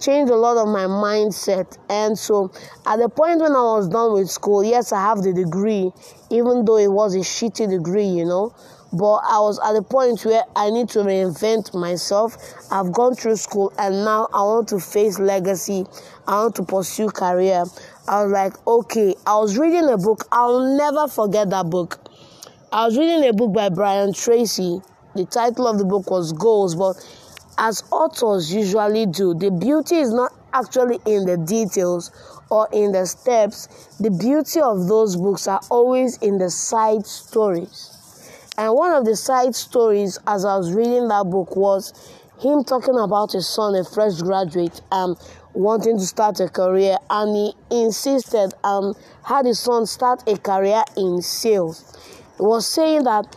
change 0.00 0.30
a 0.30 0.36
lot 0.36 0.56
of 0.56 0.68
my 0.68 0.86
mindset. 0.86 1.78
And 1.88 2.18
so, 2.18 2.50
at 2.86 2.96
the 2.96 3.08
point 3.08 3.40
when 3.40 3.52
I 3.52 3.62
was 3.62 3.88
done 3.88 4.14
with 4.14 4.30
school, 4.30 4.64
yes, 4.64 4.92
I 4.92 5.00
have 5.00 5.22
the 5.22 5.32
degree, 5.32 5.92
even 6.30 6.64
though 6.64 6.78
it 6.78 6.90
was 6.90 7.14
a 7.14 7.20
shitty 7.20 7.68
degree, 7.70 8.06
you 8.06 8.24
know 8.24 8.54
but 8.92 9.22
I 9.26 9.40
was 9.40 9.58
at 9.64 9.72
the 9.72 9.82
point 9.82 10.24
where 10.24 10.44
I 10.54 10.70
need 10.70 10.90
to 10.90 10.98
reinvent 10.98 11.74
myself. 11.74 12.36
I've 12.70 12.92
gone 12.92 13.14
through 13.14 13.36
school 13.36 13.72
and 13.78 14.04
now 14.04 14.28
I 14.34 14.42
want 14.42 14.68
to 14.68 14.78
face 14.80 15.18
legacy. 15.18 15.86
I 16.28 16.42
want 16.42 16.56
to 16.56 16.62
pursue 16.64 17.08
career. 17.08 17.64
I 18.06 18.22
was 18.22 18.32
like, 18.32 18.66
okay, 18.66 19.14
I 19.26 19.38
was 19.38 19.56
reading 19.56 19.88
a 19.88 19.96
book. 19.96 20.26
I'll 20.30 20.76
never 20.76 21.08
forget 21.08 21.48
that 21.50 21.70
book. 21.70 22.00
I 22.70 22.84
was 22.86 22.98
reading 22.98 23.26
a 23.28 23.32
book 23.32 23.54
by 23.54 23.70
Brian 23.70 24.12
Tracy. 24.12 24.80
The 25.14 25.26
title 25.26 25.66
of 25.66 25.78
the 25.78 25.84
book 25.84 26.10
was 26.10 26.32
Goals, 26.32 26.74
but 26.74 26.96
as 27.58 27.82
authors 27.90 28.52
usually 28.52 29.06
do, 29.06 29.34
the 29.34 29.50
beauty 29.50 29.96
is 29.96 30.12
not 30.12 30.32
actually 30.52 31.00
in 31.04 31.26
the 31.26 31.36
details 31.36 32.10
or 32.50 32.68
in 32.72 32.92
the 32.92 33.06
steps. 33.06 33.66
The 34.00 34.10
beauty 34.10 34.60
of 34.60 34.88
those 34.88 35.16
books 35.16 35.46
are 35.48 35.60
always 35.70 36.16
in 36.18 36.38
the 36.38 36.50
side 36.50 37.06
stories. 37.06 37.98
And 38.56 38.74
one 38.74 38.92
of 38.92 39.04
the 39.04 39.16
side 39.16 39.54
stories 39.54 40.18
as 40.26 40.44
I 40.44 40.56
was 40.56 40.72
reading 40.72 41.08
that 41.08 41.24
book 41.24 41.56
was 41.56 41.92
him 42.40 42.64
talking 42.64 42.98
about 42.98 43.32
his 43.32 43.48
son, 43.48 43.74
a 43.74 43.84
fresh 43.84 44.20
graduate, 44.20 44.80
um, 44.90 45.16
wanting 45.54 45.98
to 45.98 46.04
start 46.06 46.40
a 46.40 46.48
career, 46.48 46.96
and 47.10 47.36
he 47.36 47.54
insisted 47.70 48.54
um 48.64 48.94
had 49.24 49.46
his 49.46 49.60
son 49.60 49.86
start 49.86 50.22
a 50.26 50.36
career 50.36 50.82
in 50.96 51.20
sales. 51.22 51.96
He 52.36 52.42
was 52.42 52.66
saying 52.66 53.04
that 53.04 53.36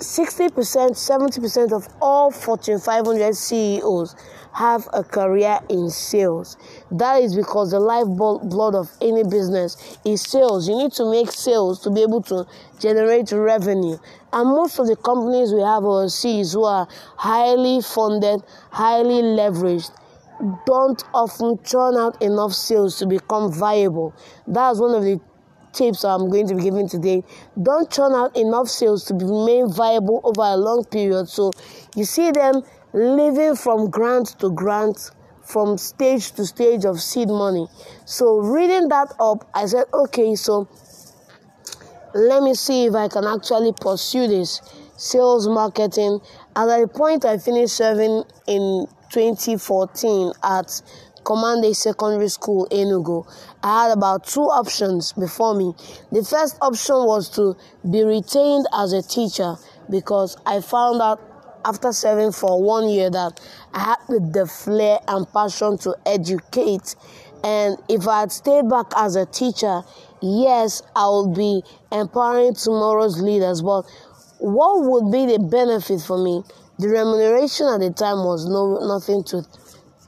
60%, 0.00 0.50
70% 0.52 1.72
of 1.72 1.88
all 2.02 2.30
Fortune 2.30 2.78
500 2.78 3.34
CEOs 3.34 4.14
have 4.52 4.88
a 4.92 5.02
career 5.02 5.58
in 5.68 5.90
sales. 5.90 6.56
That 6.90 7.22
is 7.22 7.34
because 7.34 7.70
the 7.70 7.80
lifeblood 7.80 8.74
of 8.74 8.90
any 9.00 9.22
business 9.22 9.98
is 10.04 10.22
sales. 10.22 10.68
You 10.68 10.76
need 10.76 10.92
to 10.92 11.10
make 11.10 11.30
sales 11.30 11.80
to 11.80 11.90
be 11.90 12.02
able 12.02 12.22
to 12.24 12.46
generate 12.78 13.32
revenue. 13.32 13.98
And 14.32 14.50
most 14.50 14.78
of 14.78 14.86
the 14.86 14.96
companies 14.96 15.52
we 15.52 15.60
have 15.60 15.84
overseas 15.84 16.52
who 16.52 16.64
are 16.64 16.88
highly 17.16 17.80
funded, 17.80 18.42
highly 18.70 19.22
leveraged, 19.22 19.90
don't 20.66 21.02
often 21.14 21.58
churn 21.64 21.96
out 21.96 22.20
enough 22.22 22.52
sales 22.52 22.98
to 22.98 23.06
become 23.06 23.52
viable. 23.52 24.14
That's 24.46 24.78
one 24.78 24.94
of 24.94 25.02
the 25.02 25.20
tips 25.76 26.04
I'm 26.04 26.30
going 26.30 26.48
to 26.48 26.54
be 26.54 26.62
giving 26.62 26.88
today. 26.88 27.22
Don't 27.60 27.90
churn 27.90 28.12
out 28.14 28.36
enough 28.36 28.68
sales 28.68 29.04
to 29.04 29.14
remain 29.14 29.70
viable 29.72 30.20
over 30.24 30.42
a 30.42 30.56
long 30.56 30.84
period. 30.84 31.28
So 31.28 31.52
you 31.94 32.04
see 32.04 32.30
them 32.30 32.62
living 32.92 33.54
from 33.54 33.90
grant 33.90 34.38
to 34.40 34.50
grant, 34.50 35.10
from 35.44 35.78
stage 35.78 36.32
to 36.32 36.46
stage 36.46 36.84
of 36.84 37.00
seed 37.00 37.28
money. 37.28 37.66
So 38.04 38.38
reading 38.38 38.88
that 38.88 39.14
up, 39.20 39.48
I 39.54 39.66
said, 39.66 39.84
okay, 39.92 40.34
so 40.34 40.68
let 42.14 42.42
me 42.42 42.54
see 42.54 42.86
if 42.86 42.94
I 42.94 43.08
can 43.08 43.24
actually 43.24 43.72
pursue 43.78 44.26
this 44.26 44.60
sales 44.96 45.46
marketing. 45.46 46.20
At 46.56 46.66
the 46.66 46.88
point 46.88 47.24
I 47.24 47.36
finished 47.36 47.76
serving 47.76 48.24
in 48.46 48.86
2014 49.10 50.32
at 50.42 50.82
Command 51.26 51.64
a 51.64 51.74
Secondary 51.74 52.28
School, 52.28 52.68
Enugu, 52.70 53.26
I 53.60 53.82
had 53.88 53.98
about 53.98 54.28
two 54.28 54.42
options 54.42 55.12
before 55.12 55.56
me. 55.56 55.74
The 56.12 56.22
first 56.22 56.56
option 56.62 56.94
was 57.04 57.28
to 57.30 57.56
be 57.90 58.04
retained 58.04 58.68
as 58.72 58.92
a 58.92 59.02
teacher 59.02 59.56
because 59.90 60.36
I 60.46 60.60
found 60.60 61.02
out 61.02 61.20
after 61.64 61.90
serving 61.90 62.30
for 62.30 62.62
one 62.62 62.88
year 62.88 63.10
that 63.10 63.40
I 63.74 63.80
had 63.80 64.32
the 64.32 64.46
flair 64.46 65.00
and 65.08 65.26
passion 65.32 65.78
to 65.78 65.96
educate. 66.06 66.94
And 67.42 67.76
if 67.88 68.06
I 68.06 68.20
had 68.20 68.30
stayed 68.30 68.68
back 68.70 68.92
as 68.96 69.16
a 69.16 69.26
teacher, 69.26 69.82
yes, 70.22 70.80
I 70.94 71.08
would 71.08 71.34
be 71.34 71.64
empowering 71.90 72.54
tomorrow's 72.54 73.20
leaders. 73.20 73.62
But 73.62 73.82
what 74.38 74.88
would 74.88 75.10
be 75.10 75.26
the 75.26 75.40
benefit 75.40 76.02
for 76.02 76.22
me? 76.22 76.44
The 76.78 76.88
remuneration 76.88 77.66
at 77.66 77.80
the 77.80 77.90
time 77.90 78.18
was 78.18 78.46
no 78.46 78.78
nothing 78.86 79.24
to 79.24 79.42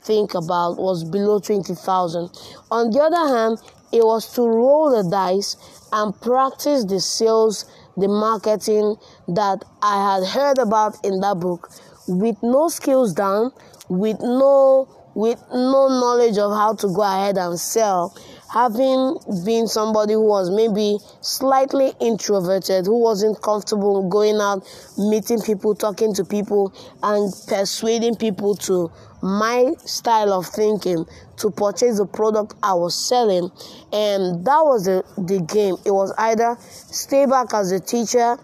think 0.09 0.35
about 0.35 0.79
was 0.79 1.05
below 1.05 1.39
20,000. 1.39 2.31
On 2.71 2.91
the 2.91 3.01
other 3.01 3.37
hand, 3.37 3.59
it 3.93 4.03
was 4.03 4.33
to 4.35 4.43
roll 4.43 4.91
the 4.91 5.09
dice 5.09 5.57
and 5.93 6.19
practice 6.21 6.85
the 6.87 6.99
sales, 6.99 7.67
the 7.97 8.09
marketing 8.09 8.97
that 9.29 9.65
I 9.83 9.97
had 10.09 10.27
heard 10.27 10.59
about 10.59 10.97
in 11.05 11.21
that 11.21 11.39
book 11.39 11.69
with 12.09 12.37
no 12.43 12.69
skills 12.69 13.13
down, 13.13 13.53
with 13.89 14.19
no 14.21 14.89
with 15.15 15.43
no 15.53 15.89
knowledge 15.89 16.39
of 16.39 16.53
how 16.53 16.73
to 16.75 16.87
go 16.95 17.03
ahead 17.03 17.37
and 17.39 17.59
sell. 17.59 18.15
having 18.49 19.19
been 19.45 19.67
somebody 19.67 20.15
who 20.15 20.27
was 20.27 20.51
maybe 20.51 20.99
slightly 21.21 21.93
introverted, 22.01 22.87
who 22.87 22.99
wasn't 22.99 23.41
comfortable 23.43 24.09
going 24.09 24.41
out, 24.41 24.67
meeting 24.97 25.41
people, 25.43 25.75
talking 25.75 26.15
to 26.15 26.25
people, 26.25 26.73
and 27.03 27.33
persuading 27.47 28.17
people 28.17 28.55
to 28.55 28.91
my 29.23 29.73
style 29.85 30.33
of 30.33 30.47
thinking 30.47 31.05
to 31.39 31.51
purchase 31.51 31.99
the 31.99 32.07
product 32.07 32.55
I 32.63 32.75
was 32.75 32.95
selling. 32.95 33.51
And 33.93 34.45
that 34.45 34.61
was 34.63 34.85
the, 34.85 35.05
the 35.17 35.41
game. 35.41 35.77
It 35.85 35.93
was 35.93 36.13
either 36.19 36.57
stay 36.61 37.27
back 37.27 37.55
as 37.55 37.73
a 37.73 37.81
teacher 37.81 38.39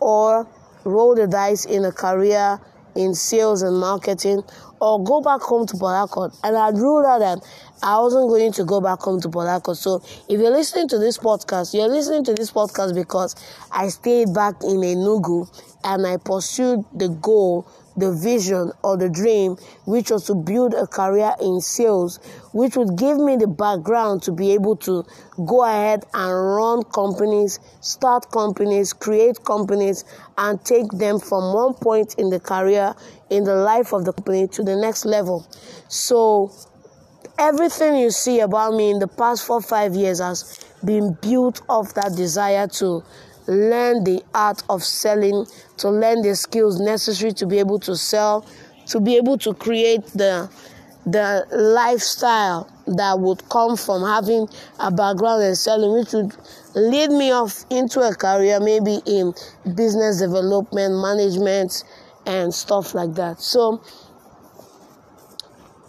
or 0.00 0.46
roll 0.84 1.14
the 1.14 1.26
dice 1.26 1.64
in 1.64 1.84
a 1.84 1.92
career 1.92 2.60
in 2.94 3.14
sales 3.14 3.62
and 3.62 3.78
marketing 3.78 4.42
or 4.80 5.02
go 5.02 5.20
back 5.20 5.40
home 5.40 5.66
to 5.66 5.76
Port 5.76 6.34
And 6.44 6.56
I 6.56 6.68
ruled 6.70 7.06
out 7.06 7.18
that 7.20 7.38
I 7.82 7.98
wasn't 7.98 8.28
going 8.28 8.52
to 8.52 8.64
go 8.64 8.80
back 8.80 9.00
home 9.00 9.20
to 9.22 9.28
Port 9.28 9.76
So 9.76 10.02
if 10.28 10.40
you're 10.40 10.50
listening 10.50 10.88
to 10.88 10.98
this 10.98 11.18
podcast, 11.18 11.74
you're 11.74 11.88
listening 11.88 12.24
to 12.24 12.34
this 12.34 12.50
podcast 12.50 12.94
because 12.94 13.34
I 13.72 13.88
stayed 13.88 14.32
back 14.34 14.62
in 14.62 14.76
Enugu 14.76 15.48
and 15.84 16.06
I 16.06 16.18
pursued 16.18 16.84
the 16.94 17.08
goal 17.08 17.68
the 17.96 18.12
vision 18.12 18.72
or 18.82 18.96
the 18.96 19.08
dream, 19.08 19.56
which 19.84 20.10
was 20.10 20.26
to 20.26 20.34
build 20.34 20.74
a 20.74 20.86
career 20.86 21.32
in 21.40 21.60
sales, 21.60 22.18
which 22.52 22.76
would 22.76 22.96
give 22.96 23.18
me 23.18 23.36
the 23.36 23.46
background 23.46 24.22
to 24.22 24.32
be 24.32 24.52
able 24.52 24.76
to 24.76 25.04
go 25.46 25.64
ahead 25.64 26.04
and 26.14 26.32
run 26.56 26.82
companies, 26.84 27.60
start 27.80 28.30
companies, 28.30 28.92
create 28.92 29.42
companies, 29.44 30.04
and 30.38 30.64
take 30.64 30.90
them 30.92 31.18
from 31.18 31.54
one 31.54 31.74
point 31.74 32.14
in 32.18 32.30
the 32.30 32.40
career, 32.40 32.94
in 33.30 33.44
the 33.44 33.54
life 33.54 33.92
of 33.92 34.04
the 34.04 34.12
company 34.12 34.48
to 34.48 34.62
the 34.62 34.76
next 34.76 35.04
level. 35.04 35.46
So, 35.88 36.52
everything 37.38 37.96
you 37.96 38.10
see 38.10 38.40
about 38.40 38.74
me 38.74 38.90
in 38.90 38.98
the 38.98 39.08
past 39.08 39.44
four, 39.46 39.60
five 39.60 39.94
years 39.94 40.20
has 40.20 40.64
been 40.84 41.16
built 41.20 41.62
off 41.68 41.94
that 41.94 42.14
desire 42.16 42.66
to 42.68 43.02
learn 43.46 44.04
the 44.04 44.22
art 44.34 44.62
of 44.68 44.82
selling, 44.82 45.46
to 45.78 45.90
learn 45.90 46.22
the 46.22 46.34
skills 46.34 46.80
necessary 46.80 47.32
to 47.32 47.46
be 47.46 47.58
able 47.58 47.78
to 47.80 47.96
sell, 47.96 48.46
to 48.86 49.00
be 49.00 49.16
able 49.16 49.38
to 49.38 49.54
create 49.54 50.04
the 50.08 50.50
the 51.06 51.46
lifestyle 51.52 52.70
that 52.86 53.18
would 53.18 53.46
come 53.50 53.76
from 53.76 54.02
having 54.02 54.48
a 54.80 54.90
background 54.90 55.42
in 55.42 55.54
selling, 55.54 55.92
which 55.92 56.12
would 56.12 56.34
lead 56.74 57.10
me 57.10 57.30
off 57.30 57.64
into 57.70 58.00
a 58.00 58.14
career 58.14 58.58
maybe 58.60 59.00
in 59.06 59.34
business 59.74 60.20
development, 60.20 60.94
management, 61.00 61.84
and 62.26 62.54
stuff 62.54 62.94
like 62.94 63.14
that. 63.14 63.40
So 63.40 63.82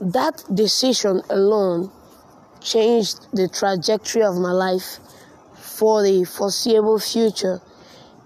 that 0.01 0.43
decision 0.53 1.21
alone 1.29 1.91
changed 2.61 3.27
the 3.31 3.47
trajectory 3.47 4.23
of 4.23 4.35
my 4.35 4.51
life 4.51 4.99
for 5.77 6.01
the 6.01 6.23
foreseeable 6.23 6.99
future 6.99 7.59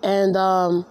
and 0.04 0.38
um, 0.38 0.86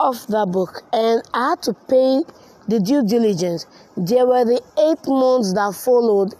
of 0.00 0.26
that 0.28 0.48
book. 0.50 0.82
And 0.92 1.22
I 1.34 1.50
had 1.50 1.62
to 1.64 1.74
pay 1.74 2.22
the 2.68 2.80
due 2.80 3.06
diligence. 3.06 3.66
There 3.96 4.26
were 4.26 4.44
the 4.44 4.62
eight 4.78 5.06
months 5.06 5.52
that 5.52 5.74
followed 5.74 6.34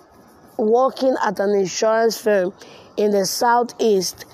working 0.57 1.15
at 1.25 1.38
an 1.41 1.55
insurance 1.55 2.19
firm 2.19 2.55
in 2.97 3.11
the 3.11 3.26
southeast 3.26 4.25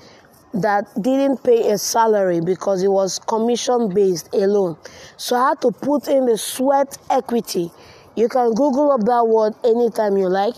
that 0.54 0.86
didn't 1.00 1.42
pay 1.42 1.70
a 1.70 1.78
salary 1.78 2.40
because 2.40 2.82
it 2.82 2.90
was 2.90 3.18
commission 3.18 3.92
based 3.92 4.32
alone. 4.32 4.76
So 5.16 5.34
I 5.34 5.50
had 5.50 5.60
to 5.62 5.72
put 5.72 6.06
in 6.06 6.26
the 6.26 6.38
sweat 6.38 6.98
equity. 7.10 7.72
You 8.14 8.28
can 8.28 8.50
Google 8.54 8.92
up 8.92 9.00
that 9.00 9.26
word 9.26 9.54
anytime 9.64 10.16
you 10.18 10.28
like. 10.28 10.54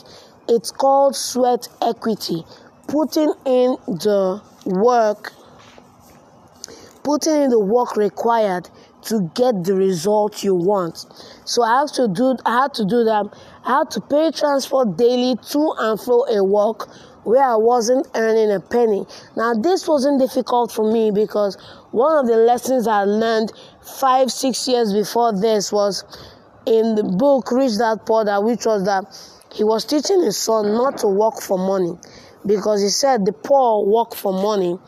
It's 0.46 0.70
called 0.70 1.16
sweat 1.16 1.68
equity 1.80 2.44
putting 2.88 3.32
in 3.44 3.76
the 3.86 4.42
work 4.66 5.32
putting 7.04 7.42
in 7.42 7.50
the 7.50 7.60
work 7.60 7.96
required 7.96 8.68
to 9.02 9.30
get 9.34 9.64
the 9.64 9.74
result 9.74 10.42
you 10.42 10.54
want. 10.54 11.04
So 11.44 11.62
I 11.62 11.80
have 11.80 11.92
to 11.92 12.08
do 12.08 12.36
I 12.44 12.62
had 12.62 12.74
to 12.74 12.84
do 12.84 13.04
that. 13.04 13.26
I 13.64 13.78
had 13.78 13.90
to 13.92 14.00
pay 14.00 14.30
transport 14.30 14.96
daily 14.96 15.36
to 15.50 15.74
and 15.78 16.00
fro 16.00 16.24
a 16.24 16.42
work 16.42 16.88
where 17.24 17.44
I 17.44 17.56
wasn't 17.56 18.06
earning 18.14 18.50
a 18.50 18.60
penny. 18.60 19.04
Now 19.36 19.52
this 19.54 19.86
wasn't 19.86 20.20
difficult 20.20 20.72
for 20.72 20.90
me 20.90 21.10
because 21.10 21.56
one 21.90 22.16
of 22.16 22.26
the 22.26 22.36
lessons 22.36 22.88
I 22.88 23.04
learned 23.04 23.52
five, 23.82 24.32
six 24.32 24.66
years 24.66 24.92
before 24.92 25.38
this 25.38 25.70
was 25.70 26.04
in 26.66 26.94
the 26.94 27.04
book 27.04 27.50
Rich 27.52 27.78
Dad 27.78 28.06
Poor 28.06 28.24
Dad, 28.24 28.38
which 28.38 28.64
was 28.64 28.84
that 28.86 29.04
he 29.52 29.62
was 29.62 29.84
teaching 29.84 30.22
his 30.22 30.38
son 30.38 30.72
not 30.72 30.98
to 30.98 31.08
work 31.08 31.40
for 31.40 31.58
money 31.58 31.98
because 32.46 32.82
he 32.82 32.88
said 32.88 33.24
the 33.24 33.32
poor 33.32 33.84
work 33.86 34.14
for 34.14 34.32
money 34.32 34.78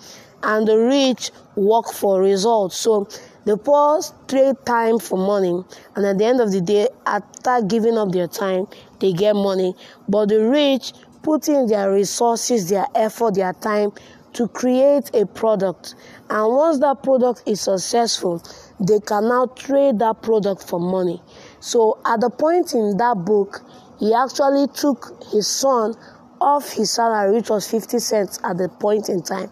and 0.43 0.67
the 0.67 0.77
rich 0.77 1.31
work 1.55 1.93
for 1.93 2.21
results. 2.21 2.77
So 2.77 3.09
the 3.45 3.57
poor 3.57 4.01
trade 4.29 4.57
time 4.65 4.99
for 4.99 5.17
money, 5.17 5.65
and 5.95 6.05
at 6.07 6.19
the 6.19 6.25
end 6.25 6.41
of 6.41 6.51
the 6.51 6.61
day, 6.61 6.89
after 7.07 7.63
giving 7.63 7.97
up 7.97 8.11
their 8.11 8.27
time, 8.27 8.67
they 9.01 9.13
get 9.13 9.35
money. 9.35 9.75
But 10.09 10.31
the 10.31 10.49
rich 10.49 10.93
put 11.23 11.49
in 11.49 11.67
their 11.67 11.93
resources, 11.93 12.69
their 12.69 12.87
effort, 12.95 13.35
their 13.35 13.53
time 13.53 13.93
to 14.33 14.49
create 14.49 15.11
a 15.15 15.25
product. 15.27 15.95
And 16.29 16.55
once 16.55 16.79
that 16.81 17.03
product 17.03 17.43
is 17.47 17.61
successful, 17.63 18.43
they 18.79 19.01
can 19.01 19.29
now 19.29 19.47
trade 19.47 19.99
that 20.01 20.23
product 20.23 20.69
for 20.69 20.79
money. 20.79 21.23
So 21.61 21.99
at 22.05 22.21
the 22.21 22.31
point 22.31 22.75
in 22.75 22.97
that 22.99 23.15
book, 23.25 23.63
he 23.99 24.13
actually 24.13 24.67
took 24.75 25.13
his 25.33 25.47
son 25.47 25.95
off 26.41 26.73
his 26.73 26.91
salary, 26.91 27.33
which 27.37 27.51
was 27.51 27.71
50 27.71 27.99
cents 27.99 28.39
at 28.45 28.59
the 28.59 28.69
point 28.69 29.09
in 29.09 29.23
time, 29.23 29.51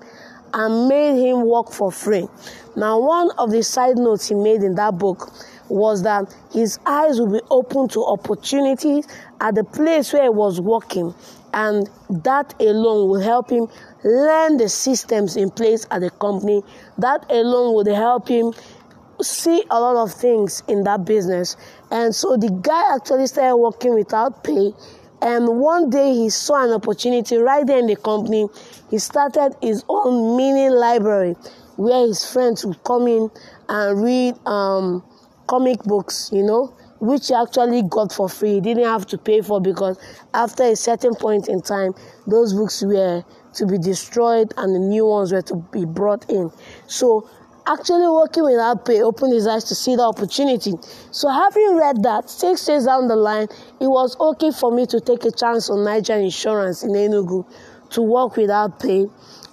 and 0.53 0.89
made 0.89 1.21
him 1.21 1.47
work 1.47 1.71
for 1.71 1.91
free. 1.91 2.29
Now, 2.77 3.01
one 3.01 3.31
of 3.39 3.51
the 3.51 3.63
side 3.63 3.97
notes 3.97 4.29
he 4.29 4.35
made 4.35 4.63
in 4.63 4.75
that 4.77 4.99
book 4.99 5.33
was 5.69 6.03
that 6.03 6.35
his 6.53 6.79
eyes 6.87 7.21
would 7.21 7.33
be 7.33 7.41
open 7.51 7.89
to 7.89 8.05
opportunities 8.05 9.07
at 9.41 9.55
the 9.55 9.65
place 9.65 10.13
where 10.13 10.25
he 10.25 10.29
was 10.29 10.61
working, 10.61 11.15
and 11.53 11.89
that 12.11 12.55
alone 12.61 13.09
will 13.09 13.21
help 13.21 13.51
him 13.51 13.69
learn 14.03 14.57
the 14.57 14.69
systems 14.69 15.37
in 15.37 15.51
place 15.51 15.87
at 15.91 16.01
the 16.01 16.11
company. 16.11 16.63
That 16.99 17.25
alone 17.31 17.75
would 17.77 17.87
help 17.87 18.29
him 18.29 18.53
see 19.23 19.65
a 19.71 19.81
lot 19.81 19.97
of 19.97 20.13
things 20.13 20.63
in 20.69 20.85
that 20.85 21.05
business. 21.05 21.57
And 21.91 22.15
so 22.15 22.37
the 22.37 22.51
guy 22.63 22.95
actually 22.95 23.27
started 23.29 23.57
working 23.57 23.95
without 23.95 24.45
pay 24.45 24.73
and 25.25 25.59
one 25.59 25.89
day 25.89 26.13
he 26.13 26.29
saw 26.29 26.63
an 26.63 26.71
opportunity 26.71 27.39
right 27.39 27.67
there 27.67 27.79
in 27.79 27.87
the 27.87 27.97
company. 27.97 28.47
He 28.91 28.99
started 28.99 29.57
his 29.63 29.83
own 29.89 30.37
mini 30.37 30.69
library 30.69 31.35
where 31.77 32.07
his 32.07 32.31
friends 32.31 32.65
would 32.65 32.85
come 32.85 33.09
in 33.09 33.31
and 33.69 34.03
read 34.05 34.35
um, 34.47 35.03
comic 35.47 35.83
books, 35.85 36.29
you 36.31 36.43
know, 36.43 36.77
which 37.01 37.29
he 37.29 37.35
actually 37.35 37.83
got 37.83 38.13
for 38.13 38.29
free. 38.29 38.55
He 38.55 38.61
didn't 38.61 38.85
have 38.85 39.07
to 39.07 39.19
pay 39.19 39.41
for 39.41 39.63
because 39.63 39.99
after 40.35 40.65
a 40.65 40.77
certain 40.77 41.15
point 41.15 41.49
in 41.49 41.63
time, 41.63 41.95
those 42.27 42.53
books 42.53 42.83
were 42.83 43.25
to 43.55 43.67
be 43.67 43.79
destroyed 43.79 44.53
and 44.59 44.75
the 44.75 44.79
new 44.79 45.07
ones 45.07 45.33
were 45.33 45.43
to 45.43 45.57
be 45.73 45.87
brought 45.87 46.29
in. 46.29 46.51
So 46.87 47.31
actually 47.67 48.09
working 48.09 48.45
without 48.45 48.85
pay 48.85 49.03
opened 49.03 49.33
his 49.33 49.47
eyes 49.47 49.65
to 49.65 49.75
see 49.75 49.97
the 49.97 50.03
opportunity. 50.03 50.73
So 51.11 51.29
having 51.29 51.77
read 51.77 52.03
that, 52.03 52.29
six 52.29 52.69
years 52.69 52.85
down 52.85 53.09
the 53.09 53.17
line, 53.17 53.49
it 53.81 53.87
was 53.89 54.17
okay 54.21 54.51
for 54.51 54.71
me 54.71 54.87
to 54.87 55.01
take 55.01 55.25
a 55.25 55.31
chance 55.31 55.71
on 55.71 55.85
Niger 55.85 56.15
Insurance 56.15 56.83
in 56.83 56.91
Enugu 56.91 57.47
to 57.91 58.03
work 58.03 58.37
without 58.37 58.81
pay 58.81 59.07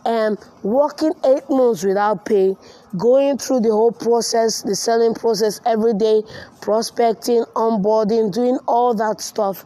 and 0.04 0.38
um, 0.38 0.43
working 0.63 1.13
eight 1.26 1.47
months 1.50 1.84
without 1.84 2.26
pay, 2.26 2.56
going 2.97 3.38
through 3.38 3.60
the 3.60 3.69
whole 3.69 3.91
process, 3.91 4.63
the 4.63 4.76
selling 4.76 5.13
process 5.13 5.62
every 5.65 5.93
day, 5.93 6.24
prospecting, 6.60 7.43
onboarding, 7.56 8.34
doing 8.34 8.58
all 8.67 8.95
that 8.95 9.21
stuff. 9.21 9.63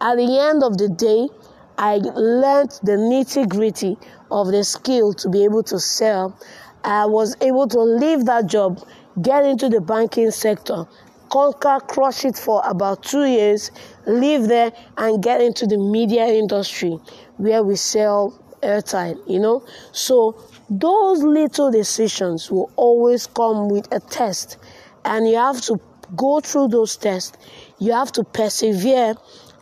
At 0.00 0.16
the 0.16 0.38
end 0.40 0.62
of 0.62 0.78
the 0.78 0.88
day, 0.88 1.28
I 1.76 1.96
learned 1.96 2.70
the 2.82 2.92
nitty 2.92 3.48
gritty 3.48 3.98
of 4.30 4.48
the 4.48 4.64
skill 4.64 5.12
to 5.14 5.28
be 5.28 5.44
able 5.44 5.62
to 5.64 5.78
sell 5.78 6.38
I 6.84 7.06
was 7.06 7.34
able 7.40 7.66
to 7.68 7.80
leave 7.80 8.26
that 8.26 8.46
job, 8.46 8.86
get 9.22 9.44
into 9.46 9.70
the 9.70 9.80
banking 9.80 10.30
sector, 10.30 10.86
conquer, 11.30 11.80
crush 11.80 12.24
it 12.26 12.36
for 12.36 12.62
about 12.66 13.02
two 13.02 13.24
years, 13.24 13.70
live 14.06 14.48
there, 14.48 14.70
and 14.98 15.22
get 15.22 15.40
into 15.40 15.66
the 15.66 15.78
media 15.78 16.26
industry 16.26 16.98
where 17.38 17.62
we 17.62 17.76
sell 17.76 18.38
airtime, 18.62 19.18
you 19.26 19.38
know. 19.38 19.66
So 19.92 20.36
those 20.68 21.22
little 21.22 21.70
decisions 21.70 22.50
will 22.50 22.70
always 22.76 23.26
come 23.26 23.68
with 23.68 23.90
a 23.90 24.00
test, 24.00 24.58
and 25.06 25.26
you 25.26 25.36
have 25.36 25.62
to 25.62 25.80
go 26.14 26.40
through 26.40 26.68
those 26.68 26.96
tests. 26.96 27.36
You 27.78 27.92
have 27.92 28.12
to 28.12 28.24
persevere, 28.24 29.14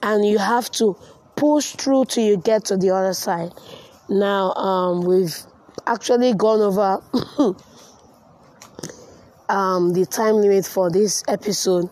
and 0.02 0.26
you 0.26 0.38
have 0.38 0.70
to 0.72 0.96
push 1.37 1.72
through 1.72 2.06
till 2.06 2.24
you 2.24 2.37
get 2.37 2.64
to 2.66 2.76
the 2.76 2.90
other 2.90 3.14
side. 3.14 3.52
Now, 4.08 4.52
um, 4.54 5.02
we've 5.02 5.37
actually 5.87 6.35
gone 6.35 6.61
over 6.61 7.03
um, 9.49 9.92
the 9.92 10.07
time 10.07 10.37
limit 10.37 10.66
for 10.66 10.90
this 10.90 11.23
episode. 11.29 11.90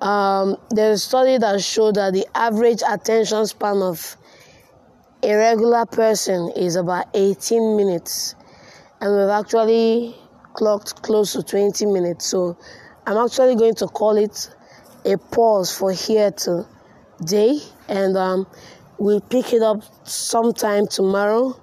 Um, 0.00 0.56
there's 0.70 0.98
a 0.98 1.06
study 1.06 1.38
that 1.38 1.60
showed 1.62 1.94
that 1.94 2.12
the 2.12 2.26
average 2.34 2.82
attention 2.88 3.46
span 3.46 3.82
of 3.82 4.16
a 5.22 5.34
regular 5.34 5.86
person 5.86 6.50
is 6.56 6.74
about 6.74 7.06
18 7.14 7.76
minutes, 7.76 8.34
and 9.00 9.16
we've 9.16 9.28
actually 9.28 10.16
clocked 10.54 11.02
close 11.02 11.32
to 11.34 11.42
20 11.42 11.86
minutes. 11.86 12.26
So 12.26 12.56
I'm 13.06 13.16
actually 13.16 13.54
going 13.54 13.76
to 13.76 13.86
call 13.86 14.16
it 14.16 14.50
a 15.04 15.16
pause 15.16 15.76
for 15.76 15.92
here 15.92 16.32
today, 16.32 17.58
and 17.88 18.16
um, 18.16 18.46
we'll 18.98 19.20
pick 19.20 19.52
it 19.52 19.62
up 19.62 19.82
sometime 20.04 20.86
tomorrow. 20.88 21.56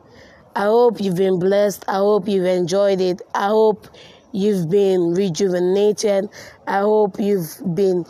I 0.55 0.63
hope 0.63 0.99
you've 0.99 1.15
been 1.15 1.39
blessed. 1.39 1.85
I 1.87 1.97
hope 1.97 2.27
you've 2.27 2.45
enjoyed 2.45 3.01
it. 3.01 3.21
I 3.33 3.47
hope 3.47 3.87
you've 4.31 4.69
been 4.69 5.13
rejuvenated. 5.13 6.29
I 6.67 6.79
hope 6.79 7.19
you've 7.19 7.55
been 7.75 8.05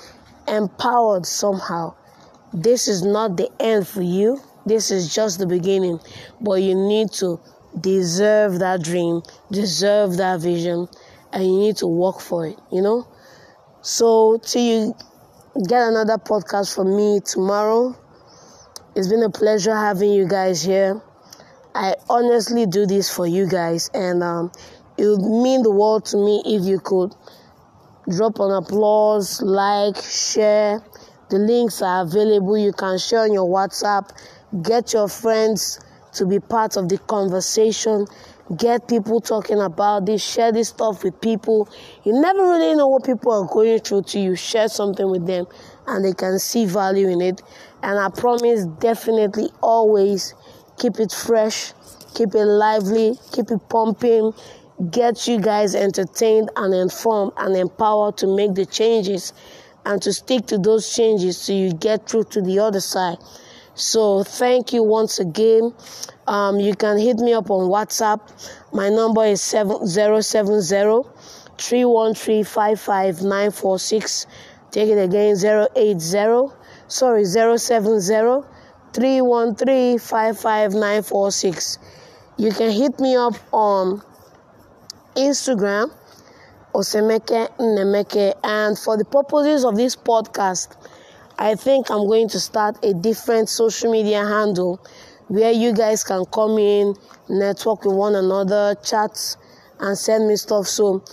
empowered 0.47 1.25
somehow. 1.25 1.95
This 2.53 2.87
is 2.87 3.03
not 3.03 3.37
the 3.37 3.49
end 3.59 3.87
for 3.87 4.01
you. 4.01 4.41
This 4.65 4.89
is 4.91 5.13
just 5.13 5.39
the 5.39 5.47
beginning. 5.47 5.99
But 6.41 6.61
you 6.61 6.75
need 6.75 7.11
to 7.13 7.39
deserve 7.79 8.59
that 8.59 8.81
dream, 8.81 9.21
deserve 9.51 10.17
that 10.17 10.39
vision, 10.39 10.87
and 11.31 11.43
you 11.43 11.59
need 11.59 11.77
to 11.77 11.87
work 11.87 12.19
for 12.19 12.47
it, 12.47 12.57
you 12.71 12.81
know? 12.81 13.07
So, 13.81 14.39
till 14.41 14.61
you 14.61 14.95
get 15.67 15.87
another 15.87 16.17
podcast 16.17 16.73
from 16.73 16.95
me 16.95 17.19
tomorrow, 17.19 17.95
it's 18.95 19.07
been 19.07 19.23
a 19.23 19.29
pleasure 19.29 19.75
having 19.75 20.11
you 20.11 20.27
guys 20.27 20.61
here. 20.61 21.01
I 21.75 21.95
honestly 22.09 22.65
do 22.65 22.85
this 22.85 23.13
for 23.13 23.27
you 23.27 23.47
guys, 23.47 23.89
and 23.93 24.23
um, 24.23 24.51
it 24.97 25.05
would 25.05 25.21
mean 25.21 25.61
the 25.61 25.71
world 25.71 26.05
to 26.05 26.17
me 26.17 26.41
if 26.45 26.63
you 26.65 26.79
could 26.79 27.15
drop 28.09 28.39
an 28.39 28.51
applause, 28.51 29.41
like, 29.41 29.95
share. 29.97 30.81
The 31.29 31.37
links 31.37 31.81
are 31.83 32.01
available. 32.01 32.57
You 32.57 32.73
can 32.73 32.97
share 32.97 33.21
on 33.21 33.33
your 33.33 33.47
WhatsApp. 33.47 34.09
Get 34.63 34.93
your 34.93 35.07
friends 35.07 35.79
to 36.13 36.25
be 36.25 36.39
part 36.39 36.75
of 36.75 36.89
the 36.89 36.97
conversation. 36.97 38.07
Get 38.57 38.87
people 38.87 39.21
talking 39.21 39.61
about 39.61 40.07
this. 40.07 40.23
Share 40.23 40.51
this 40.51 40.69
stuff 40.69 41.03
with 41.03 41.21
people. 41.21 41.69
You 42.03 42.19
never 42.19 42.39
really 42.39 42.75
know 42.75 42.87
what 42.87 43.05
people 43.05 43.31
are 43.31 43.45
going 43.45 43.79
through 43.79 44.03
till 44.03 44.23
you 44.23 44.35
share 44.35 44.69
something 44.69 45.07
with 45.07 45.27
them 45.27 45.45
and 45.85 46.03
they 46.03 46.13
can 46.13 46.39
see 46.39 46.65
value 46.65 47.09
in 47.09 47.21
it. 47.21 47.43
And 47.83 47.99
I 47.99 48.09
promise, 48.09 48.65
definitely, 48.65 49.51
always 49.61 50.33
keep 50.79 50.99
it 50.99 51.11
fresh, 51.11 51.73
keep 52.15 52.33
it 52.33 52.45
lively, 52.45 53.15
keep 53.31 53.51
it 53.51 53.59
pumping, 53.69 54.33
get 54.89 55.27
you 55.27 55.39
guys 55.39 55.75
entertained 55.75 56.49
and 56.55 56.73
informed 56.73 57.33
and 57.37 57.55
empowered 57.55 58.17
to 58.17 58.27
make 58.35 58.55
the 58.55 58.65
changes 58.65 59.33
and 59.85 60.01
to 60.01 60.11
stick 60.13 60.45
to 60.47 60.57
those 60.57 60.95
changes 60.95 61.37
so 61.37 61.53
you 61.53 61.73
get 61.73 62.09
through 62.09 62.23
to 62.23 62.41
the 62.41 62.59
other 62.59 62.79
side. 62.79 63.17
So 63.75 64.23
thank 64.23 64.73
you 64.73 64.83
once 64.83 65.19
again. 65.19 65.73
Um, 66.27 66.59
you 66.59 66.75
can 66.75 66.97
hit 66.97 67.17
me 67.17 67.33
up 67.33 67.49
on 67.49 67.69
WhatsApp. 67.69 68.19
My 68.73 68.89
number 68.89 69.23
is 69.25 69.41
7070 69.41 71.09
313 71.57 72.43
Take 74.71 74.89
it 74.89 74.97
again 75.01 75.35
080 75.75 76.53
sorry 76.87 77.25
070 77.25 78.58
313 78.93 79.99
You 82.37 82.51
can 82.51 82.71
hit 82.71 82.99
me 82.99 83.15
up 83.15 83.35
on 83.51 84.01
Instagram, 85.15 85.91
Osemeke 86.73 87.49
Nemeke. 87.57 88.33
And 88.43 88.77
for 88.77 88.97
the 88.97 89.05
purposes 89.05 89.65
of 89.65 89.75
this 89.75 89.95
podcast, 89.95 90.75
I 91.37 91.55
think 91.55 91.89
I'm 91.89 92.05
going 92.05 92.27
to 92.29 92.39
start 92.39 92.83
a 92.83 92.93
different 92.93 93.49
social 93.49 93.91
media 93.91 94.25
handle 94.25 94.79
where 95.29 95.51
you 95.51 95.73
guys 95.73 96.03
can 96.03 96.25
come 96.25 96.57
in, 96.57 96.95
network 97.29 97.85
with 97.85 97.95
one 97.95 98.15
another, 98.15 98.75
chat, 98.83 99.37
and 99.79 99.97
send 99.97 100.27
me 100.27 100.35
stuff. 100.35 100.67
So 100.67 101.03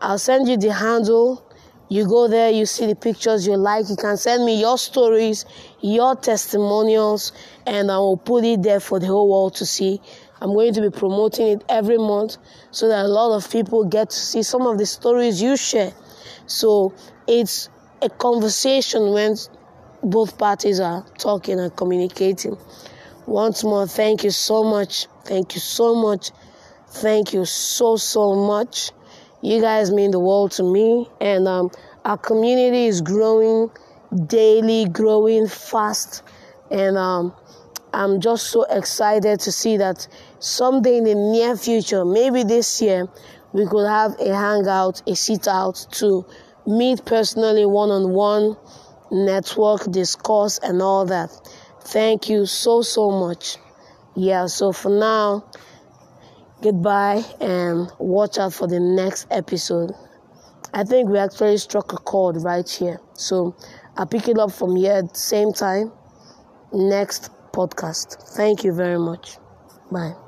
I'll 0.00 0.18
send 0.18 0.48
you 0.48 0.56
the 0.56 0.72
handle. 0.72 1.45
You 1.88 2.08
go 2.08 2.26
there, 2.26 2.50
you 2.50 2.66
see 2.66 2.86
the 2.86 2.96
pictures 2.96 3.46
you 3.46 3.56
like. 3.56 3.88
You 3.88 3.96
can 3.96 4.16
send 4.16 4.44
me 4.44 4.60
your 4.60 4.76
stories, 4.76 5.44
your 5.80 6.16
testimonials, 6.16 7.32
and 7.64 7.90
I 7.90 7.98
will 7.98 8.16
put 8.16 8.44
it 8.44 8.62
there 8.62 8.80
for 8.80 8.98
the 8.98 9.06
whole 9.06 9.30
world 9.30 9.54
to 9.56 9.66
see. 9.66 10.00
I'm 10.40 10.52
going 10.52 10.74
to 10.74 10.82
be 10.82 10.90
promoting 10.90 11.46
it 11.48 11.64
every 11.68 11.96
month 11.96 12.38
so 12.70 12.88
that 12.88 13.04
a 13.04 13.08
lot 13.08 13.36
of 13.36 13.50
people 13.50 13.84
get 13.84 14.10
to 14.10 14.16
see 14.16 14.42
some 14.42 14.62
of 14.62 14.78
the 14.78 14.86
stories 14.86 15.40
you 15.40 15.56
share. 15.56 15.92
So 16.46 16.92
it's 17.26 17.68
a 18.02 18.10
conversation 18.10 19.12
when 19.12 19.36
both 20.02 20.36
parties 20.38 20.80
are 20.80 21.06
talking 21.18 21.58
and 21.60 21.74
communicating. 21.74 22.56
Once 23.26 23.64
more, 23.64 23.86
thank 23.86 24.24
you 24.24 24.30
so 24.30 24.62
much. 24.62 25.06
Thank 25.24 25.54
you 25.54 25.60
so 25.60 25.94
much. 25.94 26.30
Thank 26.88 27.32
you 27.32 27.44
so, 27.44 27.96
so 27.96 28.34
much. 28.34 28.92
You 29.46 29.60
guys 29.60 29.92
mean 29.92 30.10
the 30.10 30.18
world 30.18 30.50
to 30.52 30.64
me. 30.64 31.08
And 31.20 31.46
um, 31.46 31.70
our 32.04 32.18
community 32.18 32.86
is 32.86 33.00
growing 33.00 33.70
daily, 34.26 34.86
growing 34.86 35.46
fast. 35.46 36.24
And 36.68 36.98
um, 36.98 37.32
I'm 37.92 38.20
just 38.20 38.48
so 38.48 38.64
excited 38.64 39.38
to 39.38 39.52
see 39.52 39.76
that 39.76 40.08
someday 40.40 40.96
in 40.96 41.04
the 41.04 41.14
near 41.14 41.56
future, 41.56 42.04
maybe 42.04 42.42
this 42.42 42.82
year, 42.82 43.06
we 43.52 43.68
could 43.68 43.86
have 43.86 44.18
a 44.18 44.34
hangout, 44.34 45.00
a 45.06 45.14
sit 45.14 45.46
out 45.46 45.86
to 45.92 46.26
meet 46.66 47.04
personally 47.04 47.66
one 47.66 47.90
on 47.90 48.10
one, 48.10 48.56
network, 49.12 49.88
discuss, 49.92 50.58
and 50.58 50.82
all 50.82 51.04
that. 51.04 51.30
Thank 51.82 52.28
you 52.28 52.46
so, 52.46 52.82
so 52.82 53.12
much. 53.12 53.58
Yeah, 54.16 54.46
so 54.46 54.72
for 54.72 54.90
now, 54.90 55.44
goodbye 56.66 57.22
and 57.40 57.88
watch 58.00 58.38
out 58.38 58.52
for 58.52 58.66
the 58.66 58.80
next 58.80 59.28
episode. 59.30 59.92
I 60.74 60.82
think 60.82 61.08
we 61.08 61.16
actually 61.16 61.58
struck 61.58 61.92
a 61.92 61.96
chord 61.96 62.42
right 62.42 62.68
here. 62.68 63.00
So 63.14 63.54
I'll 63.96 64.06
pick 64.06 64.26
it 64.26 64.36
up 64.36 64.50
from 64.50 64.74
here 64.74 64.94
at 64.94 65.14
the 65.14 65.18
same 65.18 65.52
time 65.52 65.92
next 66.72 67.30
podcast. 67.52 68.20
Thank 68.36 68.64
you 68.64 68.72
very 68.72 68.98
much. 68.98 69.38
Bye. 69.92 70.25